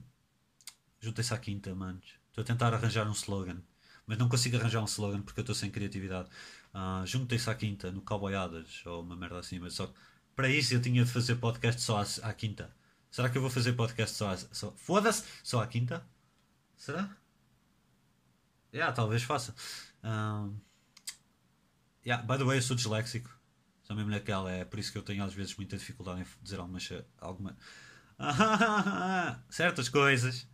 Juntem-se 1.01 1.33
à 1.33 1.39
quinta, 1.39 1.75
manos. 1.75 2.19
Estou 2.29 2.43
a 2.43 2.45
tentar 2.45 2.75
arranjar 2.75 3.07
um 3.09 3.13
slogan, 3.13 3.63
mas 4.07 4.19
não 4.19 4.29
consigo 4.29 4.57
arranjar 4.57 4.81
um 4.81 4.87
slogan 4.87 5.23
porque 5.23 5.41
eu 5.41 5.43
estou 5.43 5.55
sem 5.55 5.71
criatividade. 5.71 6.29
Uh, 6.75 7.07
Juntem-se 7.07 7.49
à 7.49 7.55
quinta, 7.55 7.91
no 7.93 8.03
Cowboyadas, 8.03 8.83
ou 8.87 9.03
uma 9.03 9.17
merda 9.17 9.39
assim, 9.39 9.59
mas 9.59 9.75
só 9.75 9.93
para 10.35 10.49
isso 10.49 10.75
eu 10.75 10.83
tinha 10.83 11.05
de 11.05 11.11
fazer 11.11 11.37
podcast 11.37 11.81
só 11.81 12.01
à, 12.01 12.29
à 12.29 12.33
quinta. 12.33 12.75
Será 13.11 13.29
que 13.31 13.39
eu 13.39 13.43
vou 13.43 13.51
fazer 13.51 13.73
podcast 13.73 14.17
só 14.17 14.31
à. 14.33 14.37
Só, 14.37 14.73
Foda-se! 14.73 15.25
Só 15.43 15.61
à 15.61 15.67
quinta? 15.67 16.07
Será? 16.77 17.17
Yeah, 18.73 18.93
talvez 18.95 19.23
faça. 19.23 19.55
Um, 20.05 20.59
yeah, 22.05 22.23
by 22.23 22.37
the 22.37 22.45
way, 22.45 22.59
eu 22.59 22.63
sou 22.63 22.77
disléxico. 22.77 23.38
Sou 23.89 23.97
mesmo 23.97 24.11
naquela, 24.11 24.53
é 24.53 24.67
por 24.67 24.79
isso 24.79 24.93
que 24.93 24.99
eu 24.99 25.03
tenho 25.03 25.25
às 25.25 25.33
vezes 25.33 25.57
muita 25.57 25.75
dificuldade 25.79 26.21
em 26.21 26.27
dizer 26.43 26.61
alguma. 26.61 26.79
alguma... 27.19 27.57
certas 29.49 29.89
coisas. 29.89 30.47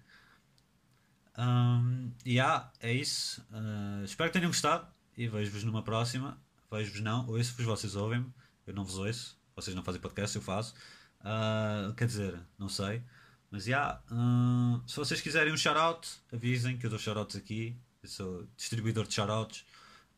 Um, 1.36 2.12
e 2.24 2.34
yeah, 2.34 2.70
é 2.78 2.92
isso. 2.92 3.44
Uh, 3.50 4.04
espero 4.04 4.30
que 4.30 4.38
tenham 4.38 4.52
gostado 4.52 4.86
e 5.16 5.26
vejo-vos 5.26 5.64
numa 5.64 5.82
próxima. 5.82 6.40
Vejo-vos 6.70 7.00
não, 7.00 7.28
ouço-vos, 7.28 7.64
vocês 7.64 7.96
ouvem-me. 7.96 8.32
Eu 8.68 8.72
não 8.72 8.84
vos 8.84 8.98
ouço, 8.98 9.36
vocês 9.56 9.74
não 9.74 9.82
fazem 9.82 10.00
podcast, 10.00 10.36
eu 10.36 10.42
faço. 10.42 10.72
Uh, 11.18 11.92
quer 11.94 12.06
dizer, 12.06 12.38
não 12.56 12.68
sei. 12.68 13.02
Mas 13.50 13.64
já, 13.64 13.68
yeah, 13.68 14.02
uh, 14.12 14.88
se 14.88 14.96
vocês 14.96 15.20
quiserem 15.20 15.52
um 15.52 15.56
shout-out, 15.56 16.08
avisem 16.32 16.78
que 16.78 16.86
eu 16.86 16.90
dou 16.90 17.00
shout-outs 17.00 17.34
aqui. 17.34 17.76
Eu 18.00 18.08
sou 18.08 18.48
distribuidor 18.56 19.08
de 19.08 19.14
shout-outs. 19.14 19.66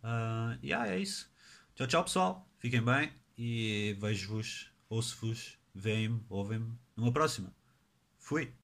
Ah, 0.02 0.58
e 0.62 0.66
yeah, 0.66 0.92
é 0.92 0.98
isso. 0.98 1.30
Tchau, 1.74 1.86
tchau, 1.86 2.04
pessoal. 2.04 2.48
Fiquem 2.66 2.82
bem 2.82 3.12
e 3.38 3.96
vejo-vos, 4.00 4.72
ouço-vos, 4.88 5.56
veem-me, 5.72 6.20
ouvem-me 6.28 6.76
numa 6.96 7.12
próxima. 7.12 7.54
Fui! 8.18 8.52